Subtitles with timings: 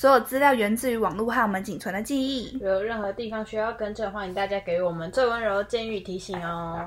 [0.00, 2.56] 所有资料源自于网络和我们仅存的记忆。
[2.60, 6.78] 如有任何地方需要更正，欢迎大家给我们最温柔的建议提醒哦。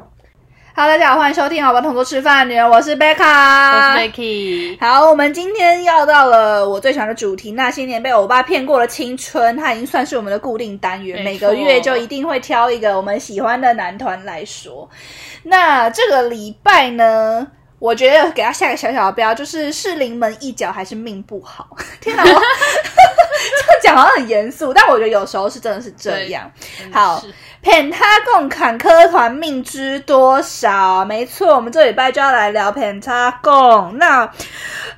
[0.73, 14.89] Hello，大家好，欢迎收听《好吧同桌吃饭的女人》，我是贝卡我，是 Vicky，好，我们今天要到了我最喜欢的主题——那些年被欧巴骗过的青春，它已经算是我们的固定单元，每个月就一定会挑一个我们喜欢的男团来说。
[15.43, 17.45] 那这个礼拜呢？
[17.81, 21.67] 我觉得给他下个小小的标，就是是临门一脚还是命不好？
[21.99, 22.29] 天哪，我
[23.41, 26.51] 这样讲好像很严肃，但我觉得有时候是真的是这样。
[26.91, 31.05] 好是偏他共坎坷团命知多少？
[31.05, 33.97] 没错，我们这礼拜就要来聊潘他共。
[33.97, 34.29] 那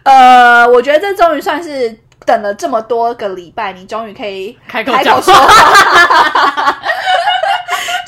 [0.03, 6.79] 呃，我觉得这终于算是等了这么多个礼拜，你终于可以开口讲开口说话。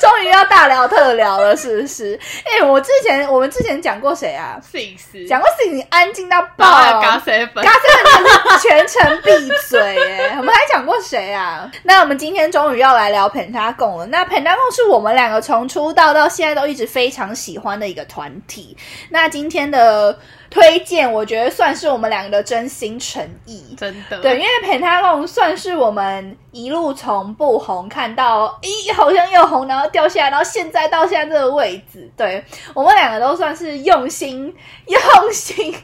[0.06, 2.18] 终于要大聊特聊了，是不是？
[2.44, 9.30] 哎、我之前我们之前讲过谁啊？Six，讲过事情安静到爆，包含 Got Seven，嘎真的是全程闭
[9.68, 10.34] 嘴耶！
[10.38, 11.68] 我们还讲过谁啊？
[11.82, 14.06] 那我们今天终于要来聊 Pentagon 了。
[14.06, 18.76] 那 Pentagon 是我们两个从出道到现在都一直非常喜欢的一个团体。
[19.10, 20.16] 那今天的
[20.56, 23.62] 推荐，我觉得算是我们两个的真心诚意。
[23.76, 34.54] 真的对，因为 Pentagon 算是我们一路从不红看到，咦，好像又红，然后掉下来，然后现在到现在这个位置，对我们两个都算是用心
[34.86, 35.74] 用心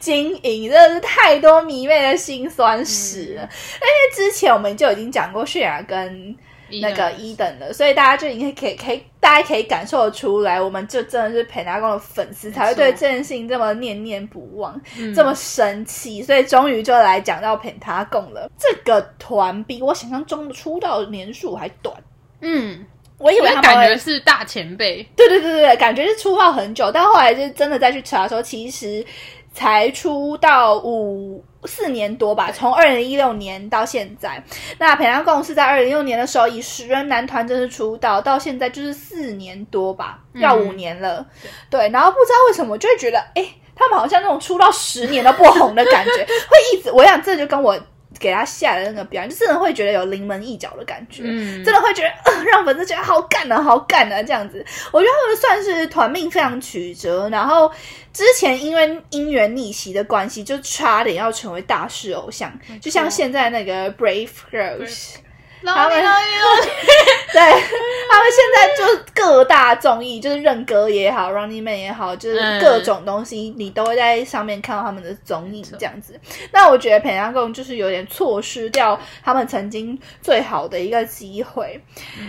[0.00, 3.42] 经营，真的是太多迷妹的辛酸史了。
[3.42, 6.36] 因为之前我们就已经讲过泫雅跟
[6.82, 15.14] 那个伊等了，所以大家就已经可以可以大家可以感受得出来，我们就真的是培达公的粉丝，才会对这件事情这么念念不忘，嗯。
[15.14, 18.50] 这么生气，所以终于就来讲到培达贡了。
[18.56, 21.94] 这个团比我想象中的出道年数还短，
[22.40, 22.82] 嗯，
[23.18, 29.04] 我以为感觉是大前辈，对对对对对，感觉是出道很久，但后来就是真的再去查的时候，其实
[29.52, 34.42] 才出道五四年多吧，从二零一六年到现在。
[34.78, 41.26] 那培良共是在二零一六年的时候以十人男团正式出道，到现在就是四年多吧，要五年了。
[41.68, 47.78] 对，然后不知道为什么就会觉得，哎，他们好像那种出道十年都不红的感觉，会一直，我想这就跟我。
[48.18, 51.22] 给他下的那个表演，就真的会觉得有临门一脚的感觉。
[51.24, 54.64] 嗯，真的会觉得、 呃、让粉丝觉得好干啊，好干啊这样子。
[54.92, 57.70] 我觉得他们算是团命非常曲折，然后
[58.12, 65.16] 之前因为姻缘逆袭的关系，就差点要成为大势偶像，就像现在那个 Brave Girls。
[65.64, 65.96] 他们
[67.32, 67.40] 对
[68.10, 76.18] 他们现在就是各大综艺，就是认歌也好，Running Man 也好，就是嗯各种东西，你都会在上面看到他们的综艺这样子。
[76.52, 81.80] 那我觉得培养共就是有点错失掉他们曾经最好的一个机会。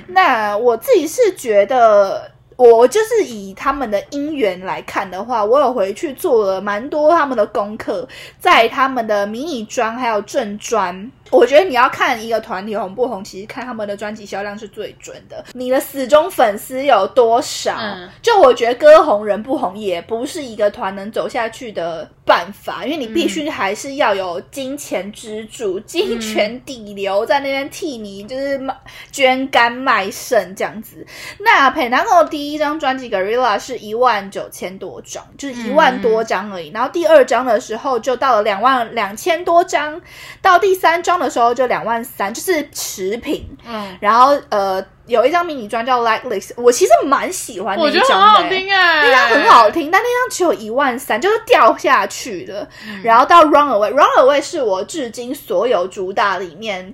[0.07, 2.31] 那我自己是觉得。
[2.59, 8.05] 我就是以他们的姻缘来看的话，我有回去做了蛮多他们的功课，
[8.37, 15.45] 在他们的迷你专还有正专，我觉得你要看一个团体红不红，其实看他们的专辑销量是最准的。
[15.53, 17.75] 你的死忠粉丝有多少？
[17.79, 28.75] 嗯就我觉得歌红人不红也不是一个团能走下去的办法，因为你必须还是要有金钱支柱、金钱底流在那边替你就是卖
[29.11, 31.05] 捐肝卖肾这样子。
[31.39, 36.69] 那 p e n a g o 第一张专辑《Gorilla》是一万九千多张，就是一万多张而已。
[36.69, 40.01] 然后第二张的时候就到了两万两千多张，
[40.41, 43.45] 到第三张的时候就两万三，就是持平。
[43.67, 52.67] 嗯，然后呃，有一张迷你专叫《Likeless》，我其实蛮喜欢那我觉得很好听哎，那张很好听，但那张只有一万三，就是掉下去了。
[52.87, 56.93] 嗯然后到《Run Away》，《Run Away》是我至今所有主打里面。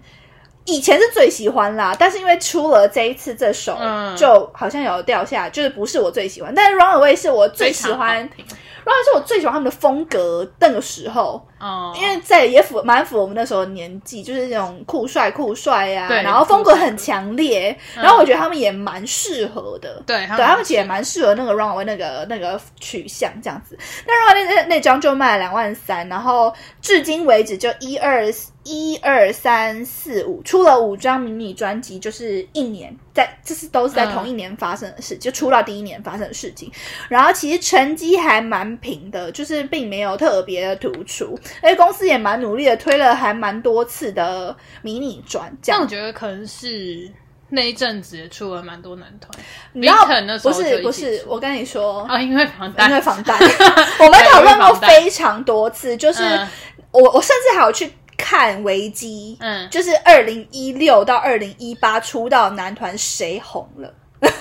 [0.66, 6.54] 以前是最喜欢啦，但是因为出了这一次这首，嗯就好像有掉下，就是不是我最喜欢。
[6.54, 10.50] 但是《Run Away》是我最喜欢，《Run Away》是我最喜欢他们的风格。
[10.60, 20.02] 那个时候，哦，因为在也符蛮符合我们那时候的年纪，就是那种酷帅酷帅呀、对然后风格很强烈，嗯然后我觉得他们也蛮适合的。
[20.08, 23.78] 对对他们其实也蛮适合那个 Runaway 那个那个取向这样子。
[24.08, 26.52] 那 Runaway 那那张就卖了两万三，然后
[26.82, 28.26] 至今为止就一二
[28.66, 36.72] 一二三四五出了五张迷你专辑，就是一年在这是都是在同一年发生的事，就出了第一年发生的事情。
[37.08, 45.80] 然后其实成绩还蛮平的，就是并没有特别的突出，而且公司也蛮努力的推了还蛮多次的迷你专，这样。
[45.80, 47.08] 但我觉得可能是
[47.50, 49.32] 那一阵子也出了蛮多男团，
[49.74, 53.40] 你知道 Beaton 那时候不是不是，我跟你说，啊，因为防弹，因为防弹，
[54.02, 56.48] 我们讨论过非常多次，就是嗯。
[56.92, 63.94] 我我甚至还有去看维基，嗯，就是二零一六到二零一八出道男团谁红了？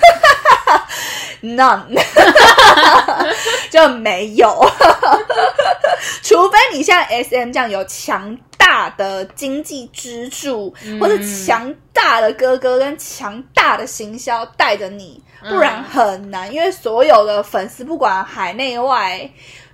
[1.41, 1.95] None，
[3.69, 4.47] 就没有，
[6.23, 16.51] 除非你像 S M 这样有强大大的经济支柱，或者强大的哥哥跟强大的行销带着你，不然很难。
[16.51, 19.29] 因为所有的粉丝，不管海内外，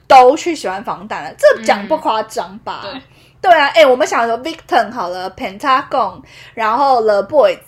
[0.07, 2.81] 都去喜欢防弹了，这讲不夸张吧？
[2.83, 3.01] 对
[3.41, 6.21] 对啊，哎，我们想说 Victor 好了，Pentagon，
[6.53, 7.59] 然后 The Boys。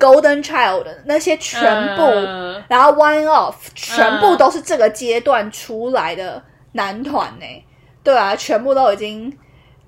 [0.00, 6.40] Golden Child 那些全部，嗯然后 One Off 全部都是这个阶段出来的
[6.70, 7.64] 男团呢、
[8.04, 9.36] 对啊，全部都已经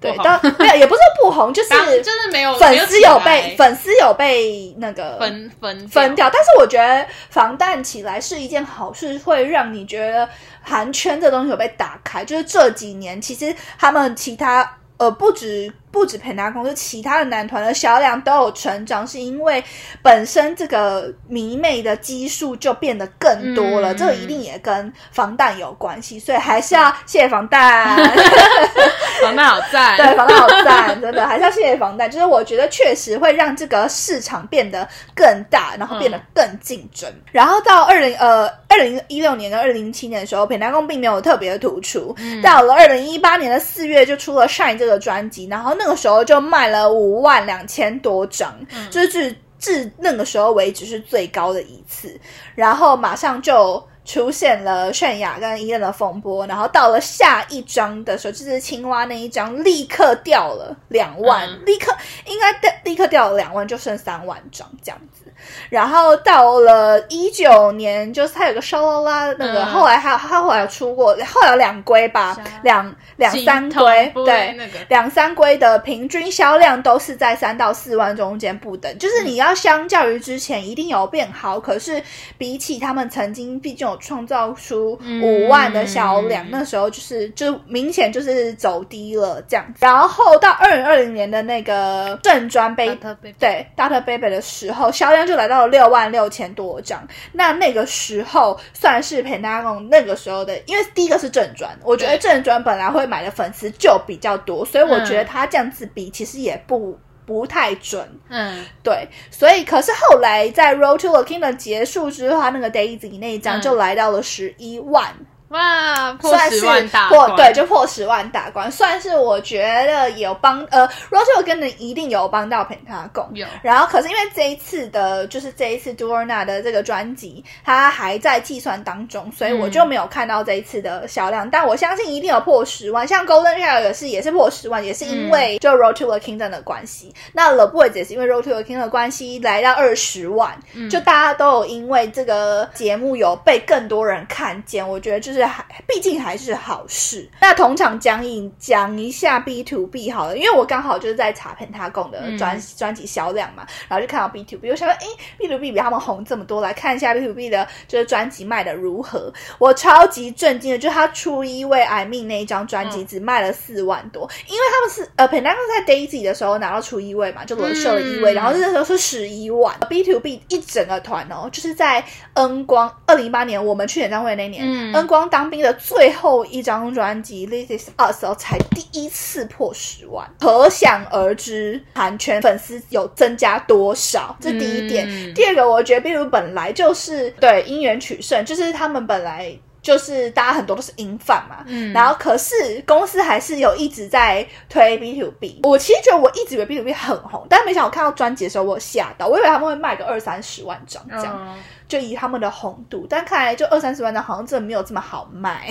[0.01, 10.29] 对，但没有 也不是不红，就是当就是没有粉丝有被粉丝有被那个分分分掉，但是我觉得防弹起来是一件好事，会让你觉得
[10.61, 12.25] 韩圈这东西有被打开。
[12.25, 19.63] 就是这几年，其实他们其他呃不止不止培纳公就，其他的男团的销量都有成长，是因为
[20.03, 27.97] 本身这个迷妹的基数就变得更多了，嗯这个一定也跟防弹有关系，所以还是要谢谢防弹。
[29.21, 32.11] 防弹好赞， 对，防弹好赞，真的还是要谢谢防弹。
[32.11, 37.13] 就是我觉得确实会让这个市场变得更大，然后变得更竞争。
[37.31, 42.17] 然后到二零呃二零一六年跟二零一七年的时候，平台公并没有特别的突出。
[42.43, 48.55] 到了二零一八年的四月就出了《Shine》这个专辑，然后那个时候就卖了五万两千多张，
[48.91, 52.21] 就是至至那个时候为止是最高的一次。
[52.55, 61.97] 然后马上就出现了泫雅跟伊恩的风波，然后到了下一张的时候，就是青蛙那一张，立刻掉了两万，嗯立刻
[62.27, 65.20] 应该掉立刻掉了两万，就剩三万张这样子。
[65.69, 69.67] 然后到了一九年，就是他有个烧啦啦那个，嗯。
[69.67, 74.79] 后来还有他后来有出过，后来有两龟吧，两两三头龟，对，那个。
[74.89, 82.03] 两三龟的平均销量都是在三到四万中间不等，就是你要相较于之前一定有变好，可是
[82.37, 89.79] 比起他们曾经毕竟有创造出五万的销量，嗯那时候就是就明显就是走低了这样子。
[89.81, 97.07] 然后到二零二零年的那个正装杯 Data Baby 对 Data Baby 的时候，销量就来到了六万六千多张。
[97.33, 106.99] 那那个时候算是 Pentagon 那个时候的，因为第一个是正专，我觉得正专本来会买的粉丝就比较多，所以我觉得他这样子比其实也不。
[107.27, 115.15] 不太准，嗯，对，所以可是后来在《Road to the Kingdom》结束之后，他那个 Daisy 那一张嗯就来到了十一万，
[115.51, 123.27] 哇，破算是十万大关破对，就破十万大关，算是我觉得有帮呃 Roger 跟你一定有帮到 Pentagon。
[123.35, 131.51] 有然后，可是因为这一次的，就是这一次 Dorna 的这个专辑，它还在计算当中，所以我就没有看到这一次的销量。
[131.51, 137.13] 但我相信一定有破十万，像 Golden Child 也是也是破十万，也是因为就 Road to the Kingdom 的关系。
[137.33, 140.57] 那 The Boys 也是因为 Road to the Kingdom 的关系来到二十万，
[140.89, 147.29] 就大家都有因为这个节目有被更多人看见，我觉得就是还毕竟还是好事。
[147.41, 155.07] 那同场讲一讲一下 B to B 好了，因为我刚好就是在查 Pentagon 的专、专辑销量嘛，然后就看到 B to B，我想说，哎
[155.39, 159.33] b to B 比他们红这么多，来看一下 B to B 的就是专辑卖的如何。
[159.59, 169.75] 我超级震惊的，就是他初一为 I mean 那一张专辑只卖了四万多，因为他们是呃 Pentagon 在 Daisy 的时候拿到初一位嘛，就轮秀了一位，嗯然后那时候是十一万。
[169.89, 172.05] B to B 一整个团哦，就是在
[172.35, 184.37] N 光二零一八年我们去演唱会那年、嗯 n 光当兵的最后一张专辑《This Is Us》哦，才第一次破十万，可想而知韩圈粉丝有增加多少。
[184.41, 185.07] 这第一点。
[185.09, 189.57] 嗯第二个，我觉得 to B 本来就是对因缘取胜，就是他们本来。
[189.83, 195.61] 就是大家很多都是音饭嘛，嗯然后可是公司还是有一直在推 B to B。
[195.63, 201.37] 我其实觉得我一直以为 B to B 很红，但没想到我看到专辑的时候我有吓到，我以为他们会卖个二三十万张这样。
[201.41, 201.59] 嗯
[201.91, 205.69] 就以他们的红度，但看来就二三十万张好像真的没有这么好卖。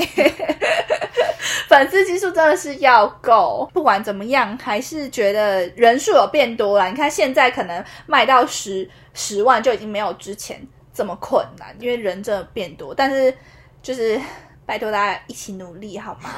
[1.69, 6.89] 粉丝基数真的是要够，不管怎么样，还是觉得人数有变多了。
[6.89, 10.61] 你看现在可能卖到十十万就已经没有之前
[10.93, 12.93] 这么困难，因为人真的变多。
[12.93, 13.33] 但是
[13.81, 14.19] 就是
[14.65, 16.29] 拜托大家一起努力好吗？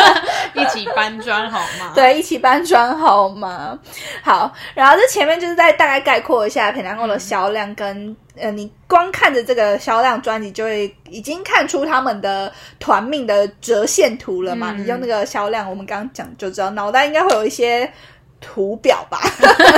[0.54, 3.78] 一起搬砖好吗？， 对，一起搬砖好吗？
[4.22, 14.72] 好，然后这前面就是在大概概括一下 Pentagon 的销量跟、呃，你光看着这个销量专辑就会已经看出他们的团命的折线图了嘛？
[14.76, 17.90] 嗯你用那个销量，我们刚刚讲就知道，脑袋应该会有一些。
[18.42, 19.20] 图表吧，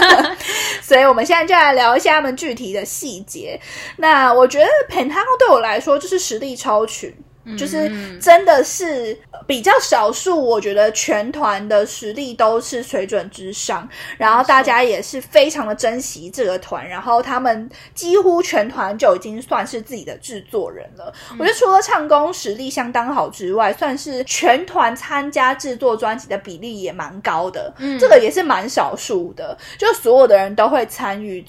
[0.83, 3.61] 所以我们现在就来聊一下他们具体的细节。
[3.99, 7.15] 那我觉得 Pentagon 对我来说就是实力超群，
[7.57, 10.43] 就是真的是比较少数。
[10.45, 21.13] 我觉得全团的实力都是水准之上，然后大家也是非常的珍惜这个团，然后他们几乎全团就已经算是自己的制作人了。
[21.39, 27.73] 我觉得除了唱功实力相当好之外，算是全团参加制作专辑的比例也蛮高的。
[27.79, 31.45] 嗯，这个也是蛮少数的，就所有的人都会参与。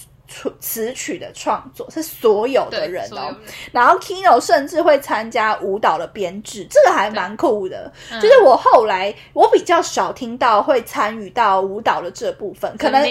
[0.60, 3.36] 词曲的创作是所有的人哦，
[3.72, 7.92] 然后 Kino 甚至会参加舞蹈的编制，这个还蛮酷的。
[8.22, 13.06] 就是我后来我比较少听到会参与到舞蹈的这部分，可能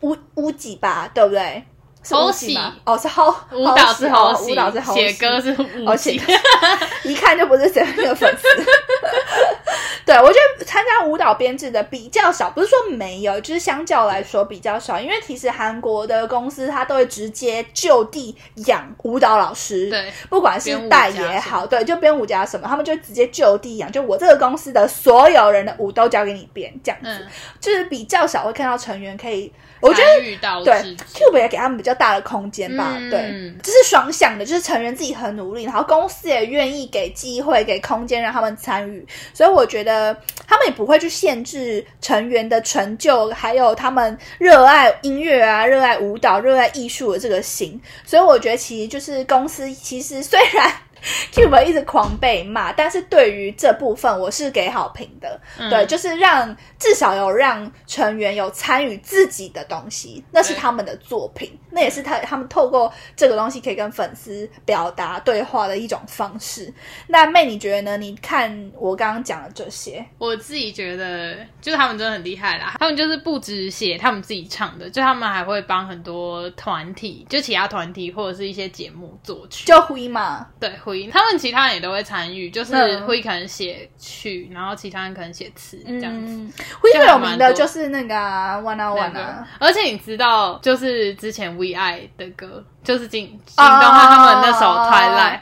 [0.00, 1.62] 乌乌几吧，对不对？
[2.08, 2.72] 好喜吗？
[2.84, 5.52] 哦，是好舞蹈是好舞蹈是好写歌是
[5.84, 6.20] 好喜，
[7.02, 8.46] 一看就不是谁的粉丝。
[10.06, 15.00] 对，我觉得参加舞蹈编制的比较少，不是说没有，就是相较来说比较少。
[15.00, 18.36] 因为其实韩国的公司，它都会直接就地
[18.66, 23.90] 养舞蹈老师，对，不管是带也好，对，就编舞家什么，他们就直接就地养。
[23.90, 27.26] 就我这个公司的所有人的舞都交给你编，这样子，
[27.60, 29.52] 就是比较少会看到成员可以。
[29.80, 30.74] 我觉得对
[31.12, 32.96] ，Cube 也给他们比较大的空间吧。
[33.10, 40.16] 对，这是双向的，就是成员自己很努力，然后公司也愿意给机会、给空间让他们参与，所以我觉得
[40.46, 47.80] 他们也不会去限制成员的成就，还有他们热爱音乐啊、热爱舞蹈、热爱艺术的这个心。
[48.04, 50.72] 所以我觉得其实就是公司其实虽然。
[51.32, 55.40] Cube 一直狂被骂，但是对于这部分我是给好评的。
[55.70, 66.72] 对，就是让至少有让成员有参与自己的东西，那是他们的作品，那也是他他们透过这个东西可以跟粉丝表达对话的一种方式。
[67.06, 67.96] 那妹，你觉得呢？
[67.96, 72.76] 你看我刚刚讲的这些，我自己觉得就是他们真的很厉害啦。
[72.78, 80.95] 他们就是不止写他们自己唱的，就他们还会帮很多团体，就其他团体或者是一些节目作曲，就灰嘛，对灰。
[81.12, 86.64] 他们其他人也都会参与，就是会可能写曲，然后其他人可能写词这样子。
[86.80, 95.40] 会最有名的就是那个 One on One 啊，而且你知道，就是之前 We I 的歌，就是金金东汉他们那首 Twilight。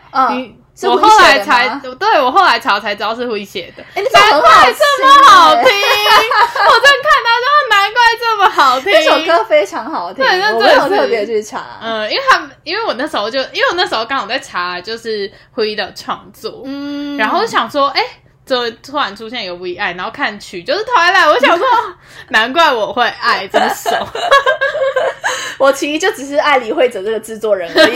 [0.82, 1.68] 我后来才
[2.00, 4.04] 对我后来查才知道是会写的，难
[4.40, 5.62] 怪这么好听！
[5.62, 7.53] 我在看到之后，难怪这么
[8.54, 8.92] 好听。
[8.92, 11.78] 这首歌非常好听，对，我没有特别去查。
[11.82, 18.00] 嗯，因为他因为我那时候就因为我那时候刚好在查，就是灰的创作，嗯，然后想说，哎。
[18.46, 21.66] 就突然出现一个 V I，然后看曲就是团来，我想说，
[22.28, 23.90] 难怪我会爱这首。
[25.56, 27.94] 我其实就只是爱李慧哲这个制作人而已。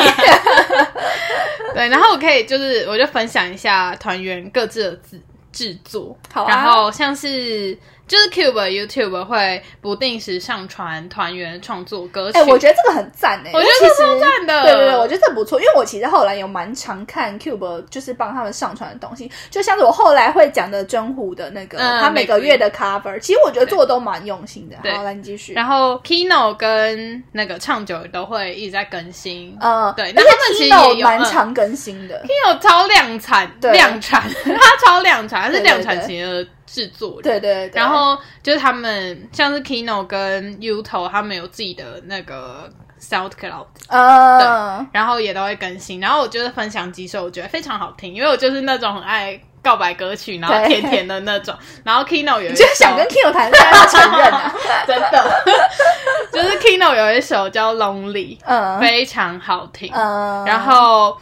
[1.76, 5.20] 对，然后我可以就是，我就分享一下团员各自的制
[5.52, 6.16] 制作。
[6.32, 7.76] 好，然后像是。
[8.08, 12.38] 就是 Cube YouTube 会不定时上传团员创作歌曲。
[12.38, 14.62] 哎，我觉得这个很赞哎，我觉得超赞的。
[14.62, 24.76] 对对对，我觉得这不错，因为我其实后来有蛮常看 Cube，就是帮他们上传的东西，就像是我后来会讲的真虎的那个，他每个月的 cover，其实我觉得做的都蛮用心的。
[24.90, 25.52] 好，来你继续。
[25.52, 29.56] 然后 Kino 跟那个唱酒都会一直在更新。
[29.60, 32.24] 嗯，对，那他们其实也有蛮常更新的。
[32.24, 36.46] Kino 超量产，量产， 他超量产，他是量产型的。
[36.70, 42.70] 制作对对，然后就是他们像是 Kino 跟 Uto，他们有自己的那个
[43.00, 45.98] SoundCloud，呃，然后也都会更新。
[46.00, 51.54] 然后我就是分享几首，我觉得非常好听，因为我就是那种很爱告白歌曲，然后甜甜的那种。
[51.84, 54.54] 然后 Kino 有一首想跟 Kino 谈恋爱，承认啊，
[54.86, 55.42] 真的，
[56.32, 59.90] 就是 Kino 有一首叫 Lonely，嗯，非常好听。
[59.94, 61.16] 嗯，然后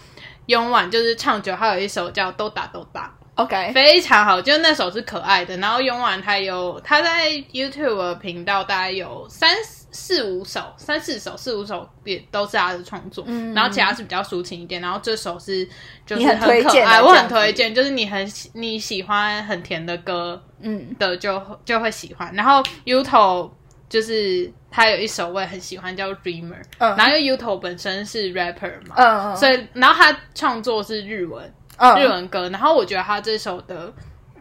[0.49, 3.13] 慵婉就是唱酒，还有一首叫都打都打。
[3.37, 5.55] OK，非常好，就那首是可爱的。
[5.59, 13.23] 然后永婉他有他在 YouTube 频道大概有三四五首，三四首四五首也都是他的创作。
[13.27, 14.81] 嗯，然后其他是比较抒情一点。
[14.81, 15.69] 然后这首是
[16.07, 22.33] 就是很可爱，我很推荐，就是你很你喜欢很甜的歌，嗯的就就会喜欢。
[22.35, 23.51] 然后 YouTube
[23.87, 26.63] 就是他有一首我也很喜欢，叫 Dreamer。
[26.79, 31.53] 嗯，然后 YouTube 本身是 rapper 嘛，嗯嗯，所以然后他创作是日文。
[31.99, 33.93] 日文歌，然后我觉得他这首的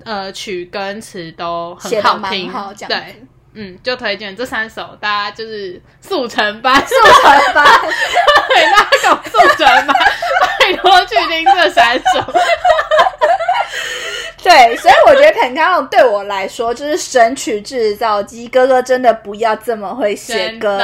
[0.03, 2.51] 呃曲跟词都很好听，
[2.87, 3.23] 对，
[3.53, 7.65] 嗯，就推荐这三首，大家就是速成班，速成班，
[8.49, 9.95] 对，大家搞速成班，
[10.59, 12.33] 拜托去听这三首。
[14.43, 20.79] 对，所以我觉得《肯康龙》对我来说就是神曲制造机，哥哥真的不要这么会写歌。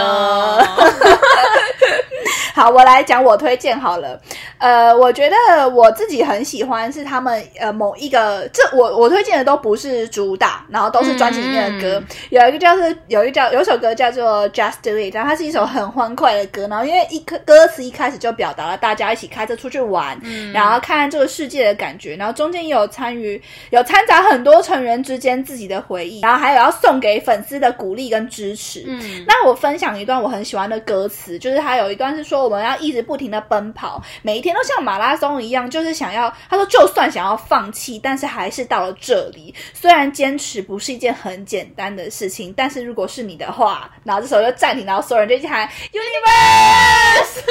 [2.54, 4.20] 好，我来讲我推荐好了。
[4.58, 12.04] 呃，我觉得我自己很喜欢是他们呃某一个，这我我推荐的都不是主打，然后都是专辑里面的歌。
[12.30, 16.68] 有一个叫是有一个叫有一首歌叫做 Just Do It，然后它是一首很欢快的歌。
[16.68, 20.20] 然后因为一歌歌词一开始就表达了大家一起开车出去玩，
[20.54, 22.16] 然后看看这个世界的感觉。
[22.16, 28.84] 然后中间也有参与有掺杂很多成员之间自己的回忆，然后还有要送给粉丝的鼓励跟支持。
[28.88, 39.54] 嗯，那我分享一段我很喜欢的歌词，就是他有一段是说我们要一直不停的奔跑，每一天都像马拉松一样，就是想要他说就算想要放弃，但是还是到了这里。
[39.74, 47.42] 虽然坚持不是一件很简单的事情，但是如果是你的话，然后这时候就暂停，然后所有人就一起喊 Universe。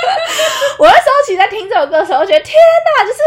[0.78, 2.56] 我那时候其实在听这首歌的时候，觉得天
[2.98, 3.18] 哪，就是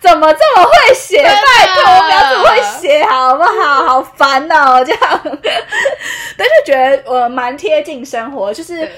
[0.00, 1.22] 怎么这么会写？
[1.22, 1.32] 拜
[1.74, 3.82] 托，不要这么会写好不好？
[3.86, 5.20] 好烦哦，这样。
[6.36, 8.88] 但是觉得我蛮贴近生活，就是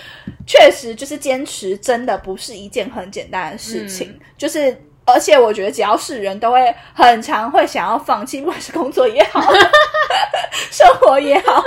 [0.46, 4.76] 确实就是坚持，真的不是一件很简单的事情，就是。
[5.04, 9.40] 而且我觉得，只要是人都会很常会想要放弃，不管是工作也好，
[10.70, 11.62] 生活也好，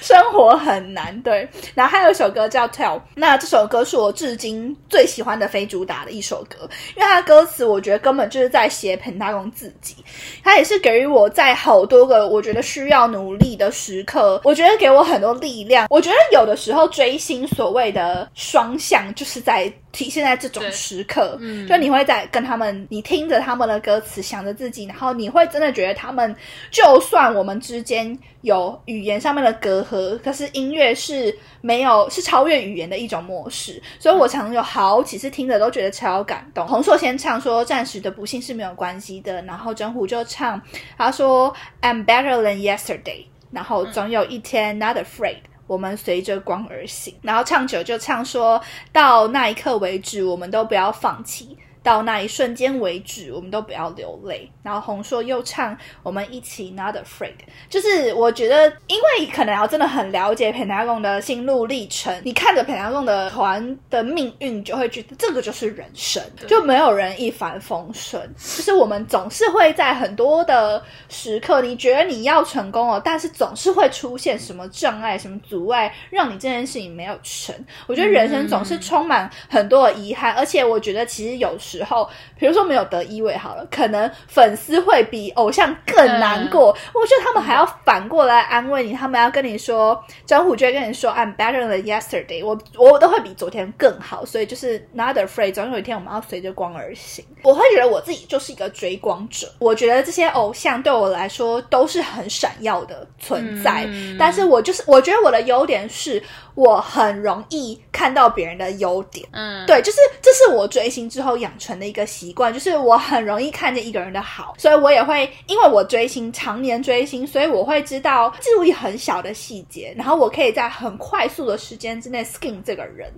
[0.00, 1.20] 生活很难。
[1.22, 9.96] 对，然后还有一首歌叫《Tell》，那这首歌是我至今最喜欢的非主打的一首歌，因为它的歌词我觉得根本就是在写彭大公自己，
[10.42, 15.86] 他也是给予我在好多个我觉得需要努力的时刻，我觉得给我很多力量。
[15.90, 19.70] 我觉得有的时候追星所谓的双向，就是在。
[19.92, 26.34] 体现在这种时刻，嗯就你会在跟他们，你听着他们的歌词，想着自己，然后你会真的觉得他们，
[26.70, 33.80] 就算我们之间有语言上面的隔阂，可是音乐是没有，是超越语言的一种模式。
[33.98, 36.66] 所以我常常有好几次听着都觉得超感动。
[36.66, 40.60] 洪硕先唱说暂时的不幸是没有关系的，然后真虎就唱
[40.96, 45.36] 他说 I'm better than yesterday，然后总有一天 not afraid。
[45.72, 48.60] 我们随着光而行，然后唱久就唱，说
[48.92, 51.56] 到那一刻为止，我们都不要放弃。
[51.82, 54.48] 到那一瞬间为止，我们都不要流泪。
[54.62, 57.34] 然后红硕又唱，我们一起 Not Afraid。
[57.68, 68.22] 就是我觉得，因为可能要真的很了解 Pentagon 的心路历程，你看着 Pentagon 的团的命运，就会觉得这个就是人生，就没有人一帆风顺。
[68.36, 77.52] 就是我们总是会在很多的时刻，你觉得你要成功了，但是总是会出现什么障碍、什么阻碍，让你这件事情没有成。
[77.88, 81.58] 我觉得人生总是充满很多的遗憾，而且我觉得其实有。
[81.58, 86.76] 时候，比如说没有得一位好了，可能粉丝会比偶像更难过。
[86.92, 94.24] 我觉得他们还要反过来安慰你，他们要跟你说，张虎就会跟你说，I'm better than yesterday，我我都会比昨天更好。
[94.26, 97.24] 所以就是 not afraid，总有一天我们要随着光而行。
[97.44, 103.88] 我会觉得我自己就是一个追光者，我觉得这些偶像对我来说都是很闪耀的存在。
[104.18, 106.20] 但是我就是我觉得我的优点是。
[106.54, 123.10] 我很容易看到别人的优点，嗯，对，就是这是我追星之后养成的一个习惯，就是我很容易看见一个人的好，所以我也会因为我追星常年追星，所以我会知道注意很小的细节，然后我可以在很快速的时间之内 skin 这个人，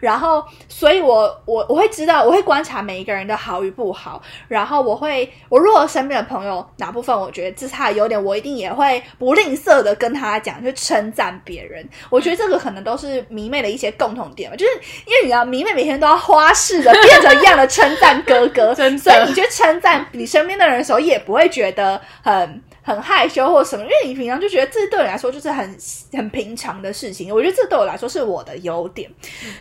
[0.00, 12.79] 然后，所以我我我会知道，我会观察每一个人的好与不好，然后我会，我如果身边的朋友哪部分我觉得这是他的优点，我一定也会不吝啬的跟他讲，去称赞别人，我觉得这个可能。
[12.82, 14.72] 都是迷妹的一些共同点嘛，就是
[15.06, 22.62] 因为你知道，迷妹每天都要花式的变着样的称赞哥哥， 所以你去称赞你身边的人的时候，也不会觉得很。
[22.90, 25.78] 很害羞或什么，因为你平常就觉得这对你来说就是很
[26.12, 27.32] 很平常的事情。
[27.32, 29.08] 我觉得这对我来说是我的优点。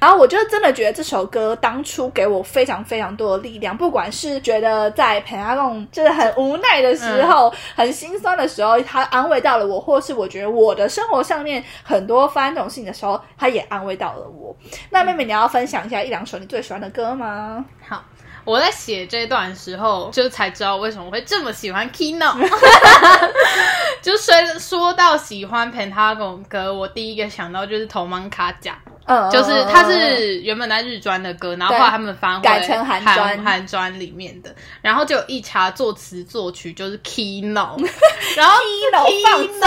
[0.02, 14.56] 然后我就真的觉得这首歌当初给我非常非常多的力量，不管是觉得在陪他弄就是很无奈的时候、很心酸的时候，他安慰到了我；或是我觉得我的生活上面很多发生这种事情的时候，他也安慰到了我。
[14.90, 17.64] 那妹妹，你要分享一下一两首你最喜欢的歌吗？
[17.88, 18.04] 好。
[18.46, 22.34] 我在写这段时候，就才知道为什么会这么喜欢 Kino。
[24.02, 28.72] 就说说到喜欢 Pentagon 歌，我第一个想到就是《头芒卡甲》，
[29.06, 33.44] 嗯，就是它是原本在日专的歌，然后后来他们翻改成韩专。
[33.44, 37.78] 韩专里面的，然后就一查作词作曲就是 Kino，
[38.36, 39.60] 然后 Kino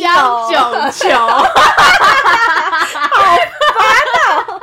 [0.00, 0.54] 江九
[0.90, 1.48] 球，好
[3.74, 4.60] 烦恼。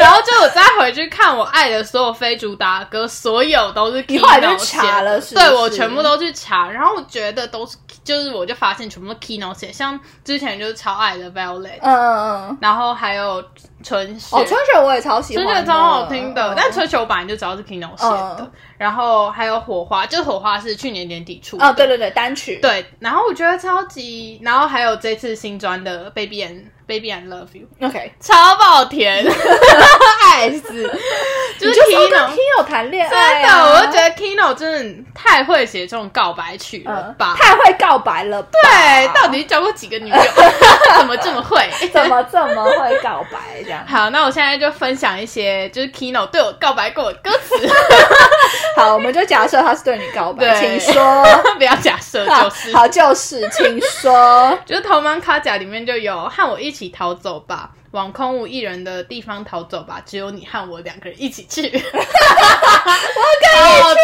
[0.00, 13.44] 然后就我再回去看我爱的所有非主打歌，所有都是 Kino 写的，对我全部都去查，然后我觉得都是，就是我就发现全部都 Kino 写，像之前就是超爱的 Violet，嗯嗯嗯，然后还有
[13.82, 18.50] 春雪，哦春雪我也超喜欢，春雪超好听的，但春雪我本来就知道是 Kino 写的，
[18.80, 29.22] 然后还有火花，就火花是去年年底出，哦对对对单曲，对，然后我觉得超级，然后还有这次新专的 Baby and Baby and Love You，OK，超爆甜，
[30.32, 30.82] 爱死，
[31.60, 32.30] 就是 Kino。
[32.30, 34.72] Kino 谈恋爱真、的，啊，我就觉得 Kino 真
[35.04, 37.36] 的太会写这种告白曲了嗯吧？
[37.38, 40.16] 太会告白了吧，对，到底交过几个女友？
[40.96, 41.68] 怎么这么会？
[41.92, 43.84] 怎么这么会告白这样？
[43.86, 47.54] 好，那我现在就分享一些就是 Kino 对我告白过的歌词。
[48.76, 51.24] 好，我们就假设他是对你告白，对请说。
[51.58, 54.58] 不要假设，就是好，就是，请说。
[54.64, 61.62] 就是《头芒卡甲》里面就有和我一起逃走吧，往空无一人的地方逃走吧，只有你和我两个人一起去。
[61.62, 61.80] 我可以
[63.94, 64.00] 去。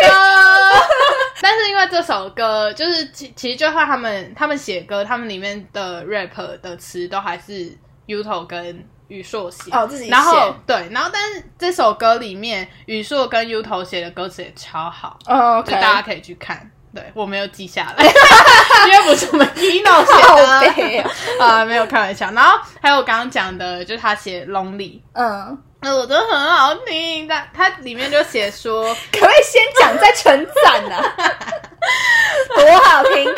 [1.41, 7.71] 但是因为这首歌，就是其其实就算他们他们写歌，他们里面的 rap 的词都还是
[8.07, 16.71] Uto 跟宇硕写哦自己写然后对，然后但是这首歌里面宇硕跟 Uto 写的歌词也超好，哦就大家可以去看。
[16.95, 18.05] 对我没有记下来，
[18.89, 21.11] 因为不是我们 Kino 写的
[21.45, 22.31] 啊、没有开玩笑。
[22.31, 27.29] 然后还有我刚刚讲的，就是他写 Lonely，嗯，那我都很好听。
[27.29, 30.97] 但他里面就写说，可不可以先讲再称赞呢？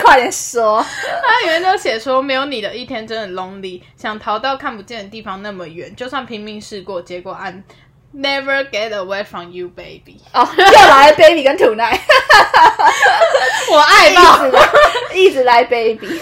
[0.09, 0.83] 快点说。
[0.83, 7.63] 他里面就写说，没有你的一天真的 lonely，想逃到看不见的地方那么远，就算拼命试过，结果 I'm
[8.15, 10.19] never get away from you, baby。
[10.33, 12.01] 哦，又来 baby 跟 tonight，
[13.71, 14.39] 我爱一到。
[14.39, 14.53] 直，
[15.15, 16.19] 一直来 baby。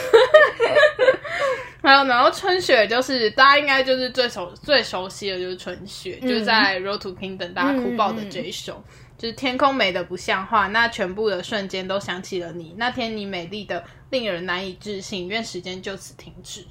[1.81, 8.83] 还有，然后春雪就是大家应该就是最熟最熟悉的就是春雪，就是在 Road to Kingdom 大家哭爆的这一首。
[9.19, 12.75] 就是天空美的不像话，那全部的瞬间都想起了你。
[12.77, 16.67] 那天你美丽的令人难以置信，愿时间就此停止。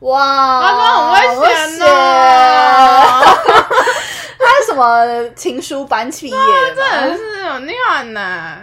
[0.00, 1.86] 哇，他说很会选呢，
[4.38, 7.10] 他是什么情书班毕业的 真？
[7.10, 8.58] 的是有念呢。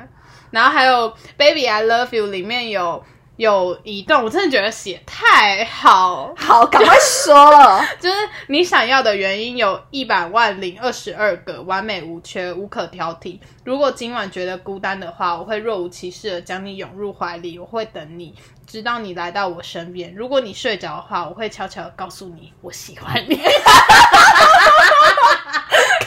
[0.52, 3.04] 然后还有《Baby I Love You》里面有
[3.43, 7.86] 有移动，我真的觉得写太好，好，赶快说了。
[7.99, 8.15] 就是
[8.47, 13.38] 你想要的原因有一百万零二十二个，完美无缺，无可挑剔。
[13.65, 18.34] 如果今晚觉得孤单的话，我会若无其事的将你涌入怀里，我会等你，
[18.65, 20.15] 直到你来到我身边。
[20.15, 23.36] 如果你睡着的话，我会悄悄告诉你，我喜欢你。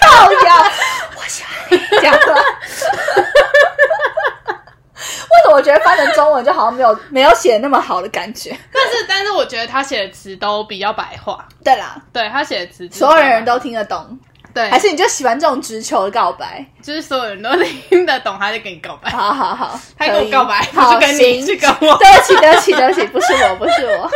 [0.00, 0.72] 靠呀，
[1.18, 2.18] 我喜欢你这样
[5.52, 8.50] 我觉得翻成中文就好像没有 没有写那么好的感觉？
[8.72, 14.18] 但是，但是我觉得他写的词都比较白话，对啦，对他写的词，所有人都听得懂，
[14.56, 16.64] 对，还是你就喜欢这种直球的告白？
[16.82, 17.50] 就是所有人都
[17.90, 19.10] 听得懂，他就跟你告白。
[19.10, 21.98] 好好好，他跟我告白，不好是跟你，行是跟我。
[21.98, 24.10] 对不起，对不起，对不起， 不是我，不是我，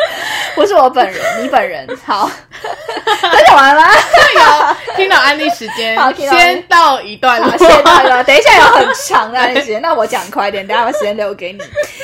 [0.55, 1.87] 不是我本人，你本人。
[2.07, 2.31] 好，
[3.23, 3.91] 那讲完了吗？
[4.35, 7.59] 有听到安利时间好，先到一段好，落。
[7.59, 8.23] 谢谢大家。
[8.23, 11.59] 等一下有很长的安利时间， 那我讲快一点，等下把时间留给你。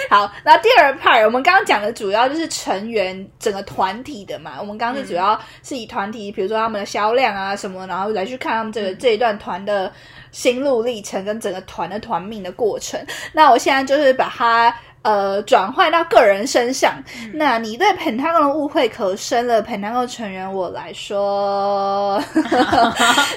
[0.08, 4.56] 好，那第二 part 我们刚刚讲的主要就是成员整个团体的嘛。
[4.60, 9.92] 我们刚刚是主要是以团体，比如说他们的销量啊什么，然后来去看他们这个、这一段团的
[10.30, 13.00] 心路历程跟整个团的团命的过程。
[13.32, 14.74] 那我现在就是把它。
[15.06, 17.00] 呃，转换到个人身上，
[17.34, 19.62] 那你对 Pentagon 的误会可深了。
[19.62, 22.20] Pentagon 成员我来说，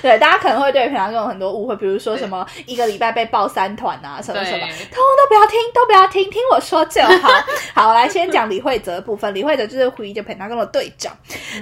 [0.02, 7.30] 对大家可能会对 Pentagon 有很多误会，比如说什么一个礼拜被爆三团啊，什么什么，通通都不要听，都不要听，听我说就好。
[7.76, 9.32] 好，来先讲李慧哲的部分。
[9.36, 11.16] 李慧哲就是胡一的 Pentagon 的队长。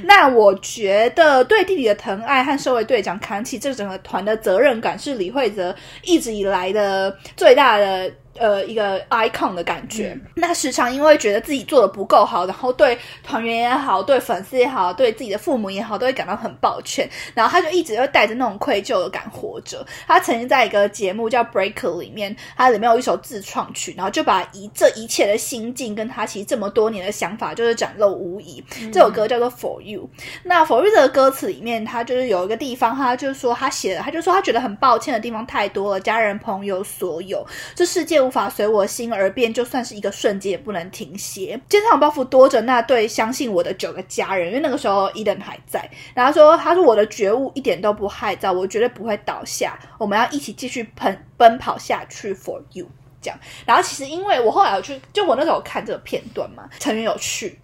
[0.03, 8.09] 那我觉得对弟弟的疼爱和身为队长扛起这整个团的责任感，是李慧哲一直以来的最大的。
[8.39, 10.17] 呃，一个 icon 的感觉。
[10.35, 17.09] 那时常因为觉得自己做的不够好，然后对团员也好，对粉丝也好，对自己的父母也好，都会感到很抱歉。
[17.33, 19.85] 然后他就一直会带着那种愧疚的感活着。
[20.07, 28.63] 他曾经在一个节目叫《Breaker》里面，它里面有一首自创曲，然后就把一这一切的心境跟他其实这么多年的想法，就是展露无遗。
[28.91, 30.09] 这首歌叫做《For You》。
[30.43, 37.45] 那《For You》这个歌词里面，他就是有一个地方，他就是说他写的，他就说他觉得很抱歉的地方太多了，家人、朋友，所有
[37.75, 41.59] 这世界无法随我心而变，就算是一个瞬间也不能停歇。
[41.69, 45.89] 肩上包袱多着那对相信我的九个家人，因为那个时候伊登还在。
[46.13, 52.85] 然后说，他说我的觉悟一点都不害臊，我绝对不会倒下，我们要一起继续奔奔跑下去，For you。
[53.19, 57.59] 这样，然后其实因为我后来有去，就我那时候看这个片段嘛，成员有去，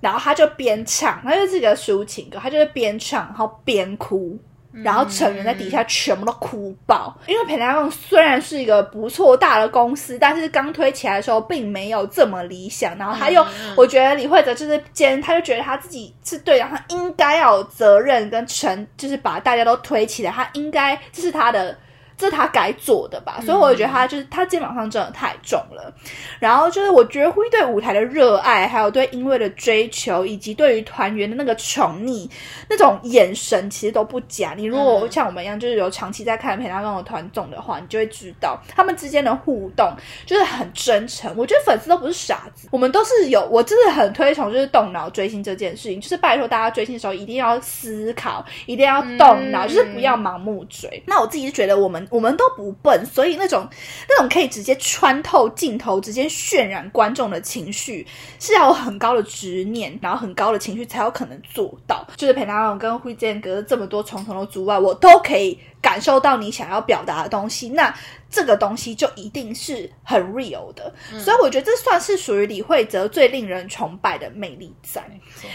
[0.00, 4.36] 然后他就边唱，他就是一个抒情歌，他就是边唱然后边哭。
[4.82, 12.96] 然后成员在底下全部都哭爆，因为 Pentagon 虽然是一个不错大的公司，但是刚推起来的时候并没有这么理想。
[12.98, 13.44] 然后他又，
[13.76, 21.76] 我觉得李慧哲就是兼，他就觉得他自己是对的，他应该要有责任跟承，就是把大家都推起来，他应该这是他的
[22.16, 25.92] 这他该做的吧，所以我觉得他就是他肩膀上真的太重了。
[26.40, 32.26] 然后就是我觉得辉对舞台的热爱，还有对音乐的追求，以及对于团员的那个宠溺
[32.70, 34.54] 那种眼神，其实都不假。
[34.56, 41.30] 你如果像我们一样，就是有长期在看《陪他跟我团综的话，你就会知道他们之间的互动就是很真诚。
[41.36, 51.02] 我觉得粉丝都不是傻子，我们都是有，我真的很推崇就是动脑追星这件事情，就是拜托大家追星的时候一定要思考，一定要动脑，就是不要盲目追。
[51.06, 52.05] 那我自己是觉得我们。
[52.10, 53.68] 我们都不笨，所以那种
[54.08, 58.06] 那种可以直接穿透镜头、直接渲染观众的情绪，
[58.38, 62.06] 是要有很高的执念，然后很高的情绪才有可能做到。
[62.16, 65.58] 就是裴大龙跟灰间隔这么多重重的阻碍，我都可以。
[65.80, 67.94] 感受到你想要表达的东西，那
[68.28, 70.92] 这个东西就一定是很 real 的。
[71.18, 75.00] 所以我觉得这算是属于李慧哲最令人崇拜的魅力在。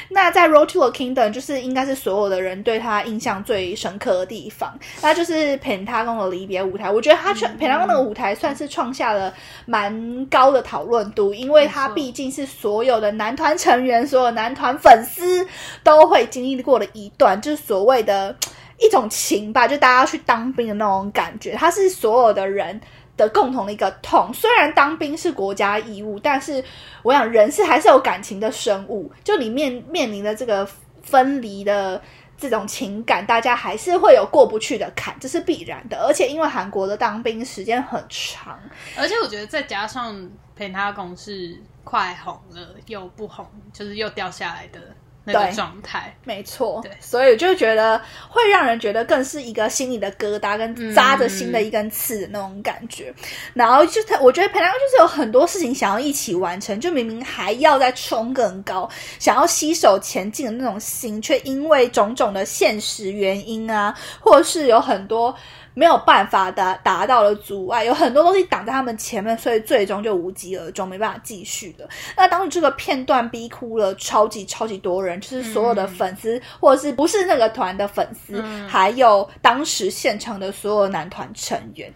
[0.09, 6.89] 那在《Road to the Kingdom》就是应该是所有的人对他印象最深刻的地方，那就是陪他跟我离别舞台。
[6.89, 9.33] 我觉得他陪他跟那个舞台算是创下了
[9.65, 15.45] 蛮高的讨论度，因为他毕竟是所有的男团成员、所有男团粉丝
[15.83, 18.33] 都会经历过的一段，就是所谓的。
[18.81, 22.81] 一种情吧，就大家去当兵的那种感觉，它是所有的人
[23.15, 24.33] 的共同的一个痛。
[24.33, 26.63] 虽然当兵是国家义务，但是
[27.03, 30.67] 我想人是还是有感情的生物，就里面面临的这个
[31.03, 32.01] 分离的
[32.37, 36.03] 这种情感，大家还是会有过不去的坎，这是必然的。
[36.07, 38.59] 而且因为韩国的当兵时间很长，
[38.97, 44.79] 而且我觉得再加上陪他公是快红了又不红，就是又掉下来的。
[45.23, 53.13] 那个状态，没错，对，所以就觉得会让人觉得更是一个心里的疙瘩，跟扎着心的一根刺的那种感觉。
[53.53, 65.35] 然后就他，我觉得裴良就是有很多事情想要一起完成，就明明还要再冲更高，想要携手前进的那种心，却因为种种的现实原因啊，或是有很多。
[65.73, 71.87] 没有办法达达到了阻碍，有很多东西挡在他们前面，所以最终就无疾而终，没办法继续的。
[72.15, 81.93] 那当时这个片段逼哭了超级超级多人，就是所有的粉丝，或者是不是那个团的粉丝，还有当时现场的所有男团成员，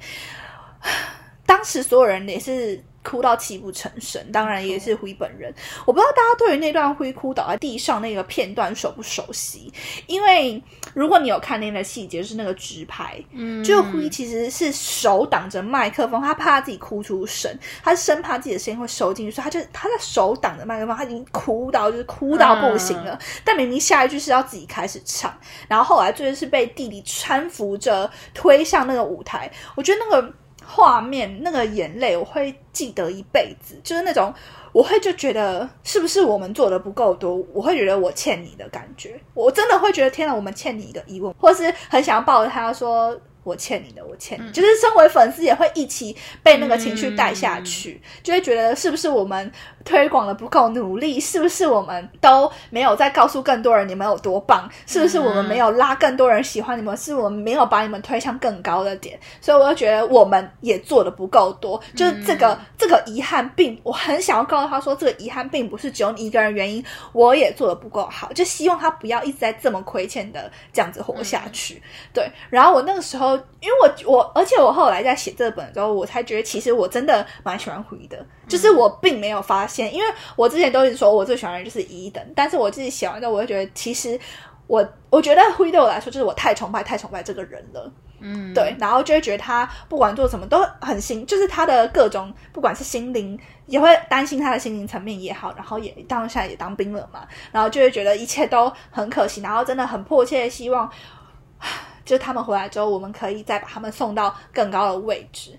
[1.46, 2.84] 当时所有人也是。
[3.06, 5.54] 哭到泣不成声，当然也是灰本人。
[5.86, 9.72] 我不知道大家对于那段灰哭倒在地上那个片段熟不熟悉？
[10.08, 10.62] 因为
[10.96, 23.20] 如果你有看那个细节，就是那个直拍，嗯，就灰其实是手挡着麦克风，他怕他自己哭出声，他生怕自己的声音会收进去，所以他就他在手挡着麦克风，他已经哭到就是哭到不行了。
[23.44, 25.32] 但明明下一句是要自己开始唱，
[25.68, 29.52] 然后后来最后是被弟弟搀扶着推向那个舞台。
[29.76, 30.34] 我觉得那个。
[30.66, 33.80] 画面那个眼泪，我会记得一辈子。
[33.84, 34.34] 就是那种，
[34.72, 39.20] 我会就觉得是不是我们做的不够多，我会觉得我欠你的感觉。
[39.34, 43.18] 我真的会觉得，天哪，我们欠你一个疑问，或是很想要抱着他说。
[43.46, 49.50] 我欠你的，我欠你，就是身为粉丝也会一起被那个情绪带下去，就会觉得是不是我们
[49.86, 71.80] 推广的不够努力，是不是我们都没有在告诉更多人你们有多棒，是不是我们没有拉更多人喜欢你们，是我们没有把你们推向更高的点，所以我就觉得我们也做的不够多，就是这个这个遗憾，并我很想要告诉他说，这个遗憾并不是只有你一个人原因，我也做的不够好，就希望他不要一直在这么亏欠的这样子活下去。
[72.12, 73.35] 对，然后我那个时候。
[73.60, 84.20] 因为我我，而且我后来在写这本之后，我才觉得其实我真的蛮喜欢灰的，就是我并没有发现，因为我之前都一直说我最喜欢的就是一等，但是我自己写完之后，我就觉得其实
[84.68, 100.90] 我我觉得灰对我来说就是我太崇拜太崇拜这个人了，嗯，对，然后就会觉得他不管做什么都很心，就是他的各种不管是心灵也会担心他的心灵层面也好，然后也当下也当兵了嘛，然后就会觉得一切都很可惜，然后真的很迫切希望。
[102.06, 105.52] 就是他们回来之后，我们可以再把他们送到更高的位置。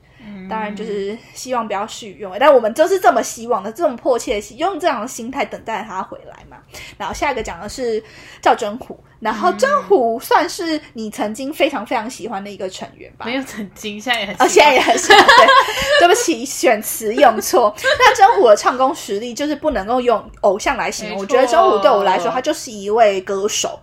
[0.50, 6.56] 当然，就是希望不要事与愿违，但我们就是这么希望的，这么迫切的用这样的心态等待他回来嘛。
[6.98, 8.02] 然后下一个讲的是
[8.40, 13.24] 赵真虎，然后真虎算是你曾经非常非常喜欢的一个成员吧？
[13.24, 15.24] 没有曾经，现在也很，哦，现在也很喜欢。
[16.00, 17.72] 对 不起，选词用错。
[17.80, 21.18] 那真虎的唱功实力就是不能够用偶像来形容。
[21.18, 23.78] 我觉得真虎对我来说，他就是一位歌手。